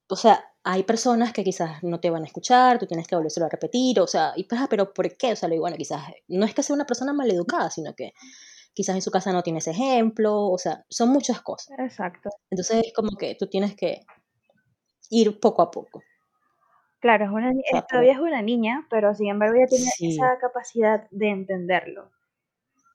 o 0.09 0.15
sea, 0.15 0.43
hay 0.63 0.83
personas 0.83 1.31
que 1.31 1.43
quizás 1.43 1.83
no 1.83 1.99
te 1.99 2.09
van 2.09 2.23
a 2.23 2.25
escuchar, 2.25 2.79
tú 2.79 2.87
tienes 2.87 3.07
que 3.07 3.15
volvérselo 3.15 3.45
a 3.45 3.49
repetir, 3.49 3.99
o 3.99 4.07
sea, 4.07 4.33
y 4.35 4.45
pues, 4.45 4.59
ah, 4.59 4.67
pero 4.69 4.93
¿por 4.93 5.15
qué? 5.15 5.33
O 5.33 5.35
sea, 5.35 5.47
le 5.47 5.55
digo, 5.55 5.63
bueno, 5.63 5.77
quizás 5.77 6.01
no 6.27 6.45
es 6.45 6.55
que 6.55 6.63
sea 6.63 6.75
una 6.75 6.87
persona 6.87 7.13
maleducada, 7.13 7.69
sino 7.69 7.93
que 7.93 8.13
quizás 8.73 8.95
en 8.95 9.01
su 9.01 9.11
casa 9.11 9.31
no 9.31 9.43
tienes 9.43 9.67
ejemplo, 9.67 10.49
o 10.49 10.57
sea, 10.57 10.83
son 10.89 11.09
muchas 11.09 11.41
cosas. 11.41 11.77
exacto. 11.79 12.29
Entonces 12.49 12.87
es 12.87 12.93
como 12.93 13.15
que 13.17 13.35
tú 13.35 13.47
tienes 13.47 13.75
que 13.75 14.01
ir 15.09 15.39
poco 15.39 15.61
a 15.61 15.71
poco. 15.71 16.01
Claro, 17.05 17.25
es 17.25 17.31
una, 17.31 17.51
O 17.51 17.53
sea, 17.53 17.61
pero 17.71 17.85
todavía 17.87 18.13
es 18.13 18.19
una 18.19 18.41
niña, 18.41 18.87
pero 18.89 19.13
sin 19.13 19.27
embargo 19.29 19.55
ella 19.55 19.67
tiene 19.67 19.85
sí, 19.85 20.09
esa 20.15 20.39
capacidad 20.39 21.07
de 21.11 21.29
entenderlo. 21.29 22.03
Pero 22.03 22.13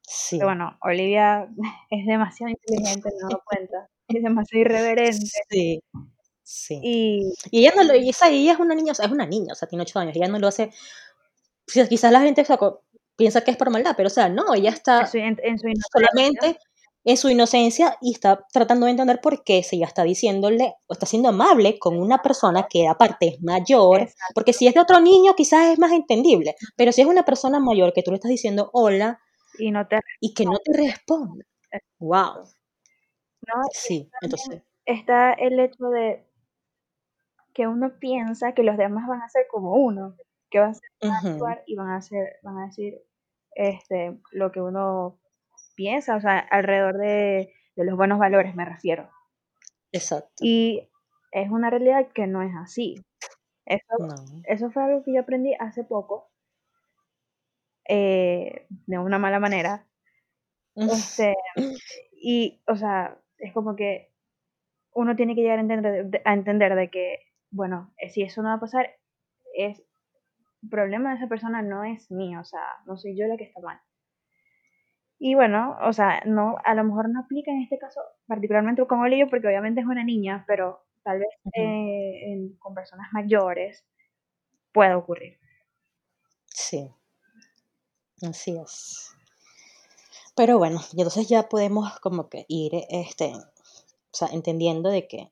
sí, 0.02 0.38
bueno, 0.42 0.76
Olivia 0.82 1.48
es 1.90 2.06
demasiado 2.06 2.50
inteligente, 2.50 3.08
he 3.08 3.22
dado 3.22 3.42
cuenta. 3.44 3.88
Es 4.08 4.24
demasiado 4.24 4.62
irreverente. 4.62 5.26
sí, 5.48 5.80
sí. 6.42 6.80
Y 6.82 7.32
Y 7.52 7.60
ella 7.60 7.72
no 7.76 7.84
lo, 7.84 7.94
y 7.94 8.08
esa, 8.08 8.28
ella 8.28 8.54
es 8.54 8.58
una 8.58 8.74
niña, 8.74 8.90
o 8.92 8.94
sea, 8.96 9.06
es 9.06 9.12
una 9.12 9.26
niña, 9.26 9.52
o 9.52 9.54
sea, 9.54 9.68
tiene 9.68 9.82
ocho 9.82 10.00
años, 10.00 10.16
ella 10.16 10.26
no 10.26 10.40
lo 10.40 10.48
hace, 10.48 10.72
quizás 11.88 12.12
la 12.12 12.20
gente 12.20 12.40
o 12.42 12.44
sea, 12.44 12.56
co- 12.56 12.82
piensa 13.16 13.42
que 13.42 13.50
es 13.52 13.56
por 13.56 13.70
maldad, 13.70 13.94
pero 13.96 14.08
o 14.08 14.10
sea, 14.10 14.28
no, 14.28 14.54
ella 14.54 14.70
en 14.70 15.06
su, 15.06 15.18
está 15.18 15.18
en, 15.18 15.58
su 15.58 15.68
solamente 15.92 16.58
en 17.04 17.16
su 17.16 17.28
inocencia 17.30 17.96
y 18.00 18.12
está 18.12 18.46
tratando 18.52 18.86
de 18.86 18.92
entender 18.92 19.20
por 19.20 19.42
qué 19.42 19.62
si 19.62 19.76
ella 19.76 19.86
está 19.86 20.02
diciéndole 20.02 20.74
o 20.86 20.92
está 20.92 21.06
siendo 21.06 21.30
amable 21.30 21.78
con 21.78 21.98
una 21.98 22.18
persona 22.18 22.66
que 22.68 22.88
aparte 22.88 23.28
es 23.28 23.42
mayor, 23.42 24.08
porque 24.34 24.52
si 24.52 24.66
es 24.66 24.74
de 24.74 24.80
otro 24.80 25.00
niño 25.00 25.34
quizás 25.34 25.68
es 25.68 25.78
más 25.78 25.92
entendible, 25.92 26.54
pero 26.76 26.92
si 26.92 27.00
es 27.00 27.06
una 27.06 27.24
persona 27.24 27.58
mayor 27.60 27.92
que 27.92 28.02
tú 28.02 28.10
le 28.10 28.16
estás 28.16 28.30
diciendo 28.30 28.70
hola 28.72 29.18
Y 29.58 29.70
no 29.70 29.86
te 29.86 30.00
y 30.20 30.34
que 30.34 30.44
no 30.44 30.58
te 30.58 30.76
responde, 30.76 31.44
wow, 31.98 32.44
¿no? 33.46 33.62
Sí, 33.72 34.10
entonces, 34.20 34.62
está 34.84 35.32
el 35.32 35.58
hecho 35.58 35.86
de 35.86 36.26
que 37.54 37.66
uno 37.66 37.92
piensa 37.98 38.52
que 38.52 38.62
los 38.62 38.76
demás 38.76 39.08
van 39.08 39.22
a 39.22 39.28
ser 39.28 39.46
como 39.50 39.74
uno, 39.74 40.16
que 40.50 40.60
van 40.60 40.70
a, 40.70 40.74
ser, 40.74 40.90
van 41.00 41.12
a 41.12 41.30
actuar 41.30 41.62
y 41.66 41.76
van 41.76 41.88
a 41.88 41.96
hacer, 41.96 42.36
van 42.42 42.58
a 42.58 42.66
decir 42.66 43.02
este 43.52 44.18
lo 44.32 44.52
que 44.52 44.60
uno 44.60 45.19
piensa, 45.80 46.14
o 46.14 46.20
sea, 46.20 46.38
alrededor 46.40 46.98
de, 46.98 47.54
de 47.74 47.84
los 47.86 47.96
buenos 47.96 48.18
valores 48.18 48.54
me 48.54 48.66
refiero. 48.66 49.08
exacto, 49.92 50.44
Y 50.44 50.90
es 51.32 51.48
una 51.50 51.70
realidad 51.70 52.08
que 52.12 52.26
no 52.26 52.42
es 52.42 52.52
así. 52.54 53.02
Eso, 53.64 53.96
no, 53.98 54.14
eso 54.44 54.70
fue 54.70 54.82
algo 54.84 55.02
que 55.02 55.14
yo 55.14 55.20
aprendí 55.22 55.54
hace 55.58 55.82
poco, 55.84 56.28
eh, 57.88 58.66
de 58.68 58.98
una 58.98 59.18
mala 59.18 59.40
manera. 59.40 59.86
Este, 60.76 61.34
y, 62.12 62.60
o 62.66 62.76
sea, 62.76 63.16
es 63.38 63.54
como 63.54 63.74
que 63.74 64.12
uno 64.92 65.16
tiene 65.16 65.34
que 65.34 65.40
llegar 65.40 65.60
a 65.60 65.62
entender, 65.62 66.06
de- 66.10 66.22
a 66.26 66.34
entender 66.34 66.74
de 66.74 66.90
que, 66.90 67.20
bueno, 67.50 67.94
eh, 67.96 68.10
si 68.10 68.20
eso 68.20 68.42
no 68.42 68.48
va 68.50 68.56
a 68.56 68.60
pasar, 68.60 68.90
es 69.56 69.78
el 70.62 70.68
problema 70.68 71.08
de 71.10 71.16
esa 71.16 71.26
persona 71.26 71.62
no 71.62 71.84
es 71.84 72.10
mío, 72.10 72.40
o 72.40 72.44
sea, 72.44 72.66
no 72.84 72.98
soy 72.98 73.16
yo 73.16 73.26
la 73.28 73.38
que 73.38 73.44
está 73.44 73.60
mal. 73.62 73.80
Y 75.20 75.36
bueno, 75.36 75.76
o 75.82 75.92
sea, 75.92 76.22
no, 76.26 76.56
a 76.64 76.74
lo 76.74 76.84
mejor 76.84 77.10
no 77.10 77.20
aplica 77.20 77.52
en 77.52 77.62
este 77.62 77.78
caso, 77.78 78.00
particularmente 78.26 78.86
con 78.86 79.00
Olivia, 79.00 79.28
porque 79.30 79.46
obviamente 79.48 79.80
es 79.82 79.86
una 79.86 80.04
niña, 80.04 80.44
pero 80.48 80.84
tal 81.04 81.20
vez 81.20 81.28
eh, 81.54 82.32
en- 82.32 82.56
con 82.58 82.74
personas 82.74 83.08
mayores 83.12 83.86
pueda 84.72 84.96
ocurrir. 84.98 85.38
sí, 86.54 86.90
así 88.22 88.56
es. 88.56 89.10
Pero 90.34 90.58
bueno, 90.58 90.80
y 90.92 91.00
entonces 91.00 91.28
ya 91.28 91.48
podemos 91.48 91.98
como 92.00 92.28
que 92.28 92.44
ir, 92.48 92.72
este, 92.88 93.32
o 93.36 93.42
sea, 94.12 94.28
entendiendo 94.32 94.90
de 94.90 95.06
que 95.06 95.30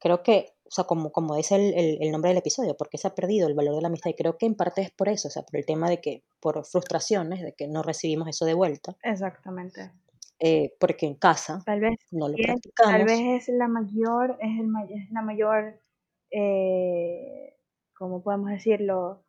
creo 0.00 0.22
que 0.24 0.55
o 0.66 0.70
sea, 0.70 0.84
como, 0.84 1.12
como 1.12 1.36
dice 1.36 1.54
el, 1.56 1.98
el, 2.02 2.10
nombre 2.10 2.30
del 2.30 2.38
episodio, 2.38 2.76
¿por 2.76 2.88
qué 2.88 2.98
se 2.98 3.06
ha 3.06 3.14
perdido 3.14 3.46
el 3.48 3.54
valor 3.54 3.74
de 3.76 3.82
la 3.82 3.88
amistad? 3.88 4.10
Y 4.10 4.14
creo 4.14 4.36
que 4.36 4.46
en 4.46 4.56
parte 4.56 4.82
es 4.82 4.90
por 4.90 5.08
eso, 5.08 5.28
o 5.28 5.30
sea, 5.30 5.42
por 5.42 5.56
el 5.58 5.66
tema 5.66 5.88
de 5.88 6.00
que, 6.00 6.24
por 6.40 6.64
frustraciones, 6.64 7.42
de 7.42 7.54
que 7.54 7.68
no 7.68 7.82
recibimos 7.82 8.28
eso 8.28 8.44
de 8.44 8.54
vuelta. 8.54 8.96
Exactamente. 9.02 9.92
Eh, 10.38 10.74
porque 10.78 11.06
en 11.06 11.14
casa 11.14 11.62
tal 11.64 11.80
vez 11.80 11.98
no 12.10 12.28
lo 12.28 12.34
practicamos. 12.36 12.92
Tal 12.92 13.04
vez 13.04 13.48
es 13.48 13.48
la 13.48 13.68
mayor, 13.68 14.36
es, 14.40 14.60
el, 14.60 14.70
es 14.90 15.10
la 15.10 15.22
mayor, 15.22 15.80
eh, 16.30 17.56
¿cómo 17.96 18.22
podemos 18.22 18.50
decirlo? 18.50 19.24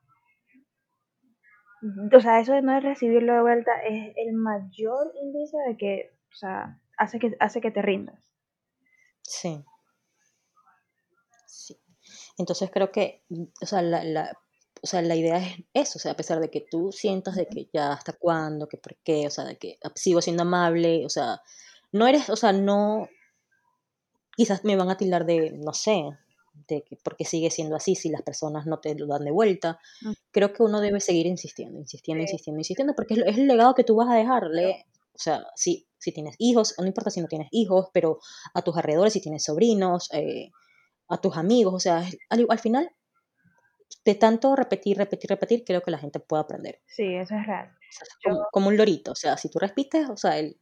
O 2.13 2.19
sea, 2.19 2.39
eso 2.39 2.53
de 2.53 2.61
no 2.61 2.77
recibirlo 2.79 3.33
de 3.33 3.41
vuelta 3.41 3.71
es 3.87 4.13
el 4.17 4.33
mayor 4.33 5.13
indicio 5.21 5.59
de 5.67 5.77
que, 5.77 6.11
o 6.31 6.35
sea, 6.35 6.81
hace 6.97 7.19
que, 7.19 7.37
hace 7.39 7.61
que 7.61 7.71
te 7.71 7.81
rindas. 7.81 8.33
Sí. 9.21 9.63
Entonces 12.37 12.69
creo 12.71 12.91
que, 12.91 13.23
o 13.61 13.65
sea, 13.65 13.81
la, 13.81 14.03
la, 14.03 14.37
o 14.81 14.87
sea, 14.87 15.01
la 15.01 15.15
idea 15.15 15.37
es 15.37 15.63
eso, 15.73 15.97
o 15.97 15.99
sea, 15.99 16.11
a 16.11 16.15
pesar 16.15 16.39
de 16.39 16.49
que 16.49 16.65
tú 16.69 16.91
sientas 16.91 17.35
de 17.35 17.47
que 17.47 17.69
ya 17.73 17.93
hasta 17.93 18.13
cuándo, 18.13 18.67
que 18.67 18.77
por 18.77 18.95
qué, 19.03 19.27
o 19.27 19.29
sea, 19.29 19.45
de 19.45 19.57
que 19.57 19.77
sigo 19.95 20.21
siendo 20.21 20.43
amable, 20.43 21.05
o 21.05 21.09
sea, 21.09 21.41
no 21.91 22.07
eres, 22.07 22.29
o 22.29 22.35
sea, 22.35 22.53
no, 22.53 23.09
quizás 24.35 24.63
me 24.63 24.75
van 24.75 24.89
a 24.89 24.97
tildar 24.97 25.25
de, 25.25 25.51
no 25.51 25.73
sé, 25.73 26.03
de 26.67 26.83
que 26.83 26.97
porque 27.03 27.25
sigue 27.25 27.49
siendo 27.51 27.75
así 27.75 27.95
si 27.95 28.09
las 28.09 28.21
personas 28.21 28.65
no 28.65 28.79
te 28.79 28.95
lo 28.95 29.07
dan 29.07 29.25
de 29.25 29.31
vuelta. 29.31 29.79
Mm. 30.01 30.11
Creo 30.31 30.53
que 30.53 30.63
uno 30.63 30.81
debe 30.81 30.99
seguir 30.99 31.25
insistiendo, 31.25 31.79
insistiendo, 31.79 32.21
insistiendo, 32.21 32.59
insistiendo, 32.59 32.93
porque 32.95 33.15
es, 33.15 33.37
el 33.37 33.47
legado 33.47 33.73
que 33.73 33.83
tú 33.83 33.95
vas 33.95 34.09
a 34.09 34.15
dejarle. 34.15 34.85
O 35.13 35.19
sea, 35.19 35.45
si, 35.55 35.87
si 35.97 36.11
tienes 36.11 36.35
hijos, 36.37 36.75
no 36.77 36.85
importa 36.85 37.09
si 37.09 37.21
no 37.21 37.27
tienes 37.27 37.47
hijos, 37.51 37.87
pero 37.93 38.19
a 38.53 38.61
tus 38.61 38.75
alrededores, 38.77 39.13
si 39.13 39.21
tienes 39.21 39.43
sobrinos, 39.43 40.09
eh, 40.13 40.51
a 41.09 41.17
tus 41.17 41.37
amigos, 41.37 41.73
o 41.73 41.79
sea, 41.79 42.03
al, 42.29 42.45
al 42.49 42.59
final 42.59 42.91
de 44.05 44.15
tanto 44.15 44.55
repetir, 44.55 44.97
repetir, 44.97 45.29
repetir, 45.29 45.63
creo 45.65 45.81
que 45.81 45.91
la 45.91 45.97
gente 45.97 46.19
puede 46.19 46.41
aprender. 46.41 46.81
Sí, 46.85 47.15
eso 47.15 47.35
es 47.35 47.45
real. 47.45 47.75
como, 48.51 48.69
un 48.69 48.77
lorito, 48.77 49.11
o 49.11 49.15
sea, 49.15 49.37
si 49.37 49.49
tú 49.49 49.59
repites, 49.59 50.09
o 50.09 50.17
sea, 50.17 50.37
él, 50.37 50.59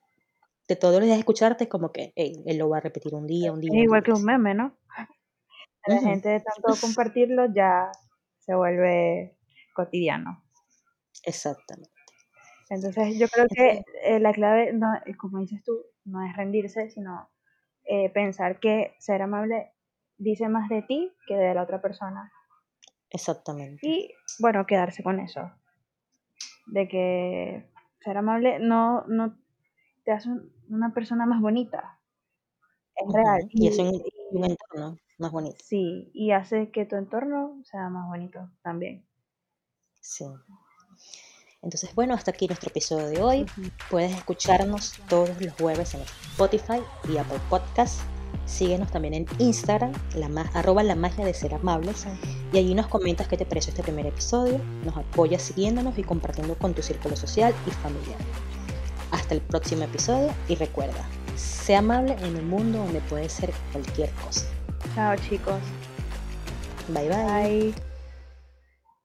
de 0.68 0.76
todos 0.76 0.96
los 0.96 1.06
días 1.06 1.20
escucharte 1.20 1.66
es 1.66 1.70
como 1.70 1.92
que 1.92 2.12
él 2.16 2.58
lo 2.58 2.70
va 2.70 2.78
a 2.78 2.82
repetir 2.82 3.14
un 3.14 3.28
día, 3.28 3.52
un 3.52 3.62
día. 3.62 3.70
Es 3.72 3.84
igual 3.84 4.04
que 4.04 4.12
un 4.12 4.24
meme, 4.24 4.56
¿no? 4.56 4.76
La 5.86 6.00
gente 6.00 6.30
de 6.30 6.40
tanto 6.40 6.74
compartirlo 6.82 7.54
ya 7.54 7.92
se 8.40 8.56
vuelve 8.56 9.38
cotidiano. 9.76 10.44
Exactamente. 11.24 11.92
Entonces 12.70 13.20
yo 13.20 13.28
creo 13.28 13.46
que 13.48 13.84
eh, 14.04 14.20
la 14.20 14.34
clave, 14.34 14.74
no, 14.74 14.88
como 15.20 15.40
dices 15.40 15.64
tú, 15.64 15.86
no 16.06 16.26
es 16.26 16.36
rendirse, 16.36 16.90
sino 16.90 17.30
eh, 17.84 18.10
pensar 18.10 18.60
que 18.60 18.96
ser 18.98 19.22
amable 19.22 19.75
dice 20.18 20.50
más 20.50 20.70
de 20.70 20.82
ti 20.82 21.12
que 21.28 21.36
de 21.36 21.54
la 21.54 21.64
otra 21.64 21.82
persona. 21.82 22.32
Exactamente. 23.10 23.80
Y 23.88 24.14
bueno, 24.40 24.66
quedarse 24.66 25.04
con 25.04 25.20
eso. 25.20 25.52
De 26.68 26.88
que 26.88 27.70
ser 28.02 28.18
amable 28.18 28.60
no, 28.60 29.04
no 29.08 29.38
te 30.04 30.12
hace 30.12 30.30
una 30.70 30.94
persona 30.94 31.26
más 31.26 31.42
bonita. 31.42 32.00
Es 32.96 33.14
real. 33.14 33.48
Y, 33.50 33.68
es 33.68 33.80
un, 33.80 34.02
entorno 34.44 34.98
más 35.18 35.32
bonito. 35.32 35.58
Sí, 35.64 36.12
y 36.14 36.32
hace 36.32 36.72
que 36.72 36.86
tu 36.86 36.96
entorno 36.96 37.62
sea 37.64 37.90
más 37.90 38.08
bonito 38.08 38.50
también. 38.62 39.06
Sí. 40.00 40.26
Entonces, 41.62 41.94
bueno, 41.96 42.14
hasta 42.14 42.32
aquí 42.32 42.48
nuestro 42.48 42.70
episodio 42.70 43.08
de 43.08 43.22
hoy. 43.22 43.46
Puedes 43.90 44.16
escucharnos 44.16 44.94
todos 45.10 45.42
los 45.42 45.54
jueves 45.54 45.96
en 45.96 46.02
Spotify 46.02 46.80
y 47.10 47.18
Apple 47.18 47.40
Podcasts. 47.50 48.06
Síguenos 48.46 48.92
también 48.92 49.14
en 49.14 49.26
Instagram, 49.40 49.92
la 50.16 50.28
arroba 50.54 50.84
la 50.84 50.96
magia 50.96 51.26
de 51.26 51.34
ser 51.34 51.54
amables. 51.54 52.06
Y 52.54 52.58
allí 52.58 52.76
nos 52.76 52.88
comentas 52.88 53.28
qué 53.28 53.38
te 53.38 53.46
pareció 53.46 53.72
este 53.72 53.84
primer 53.84 54.06
episodio. 54.06 54.60
Nos 54.84 54.96
apoyas 54.96 55.42
siguiéndonos 55.42 55.98
y 55.98 56.04
compartiendo 56.04 56.56
con 56.56 56.74
tu 56.74 56.82
círculo 56.82 57.16
social 57.16 57.54
y 57.66 57.72
familiar. 57.72 58.20
Hasta 59.12 59.34
el 59.34 59.42
próximo 59.42 59.84
episodio 59.84 60.30
y 60.48 60.56
recuerda, 60.56 61.08
sé 61.36 61.76
amable 61.76 62.16
en 62.22 62.36
un 62.36 62.50
mundo 62.50 62.80
donde 62.80 63.02
puede 63.02 63.30
ser 63.30 63.54
cualquier 63.72 64.10
cosa. 64.12 64.46
Chao 64.94 65.16
chicos. 65.16 65.62
Bye 66.90 67.10
bye. 67.10 67.72
Bye. 67.72 67.95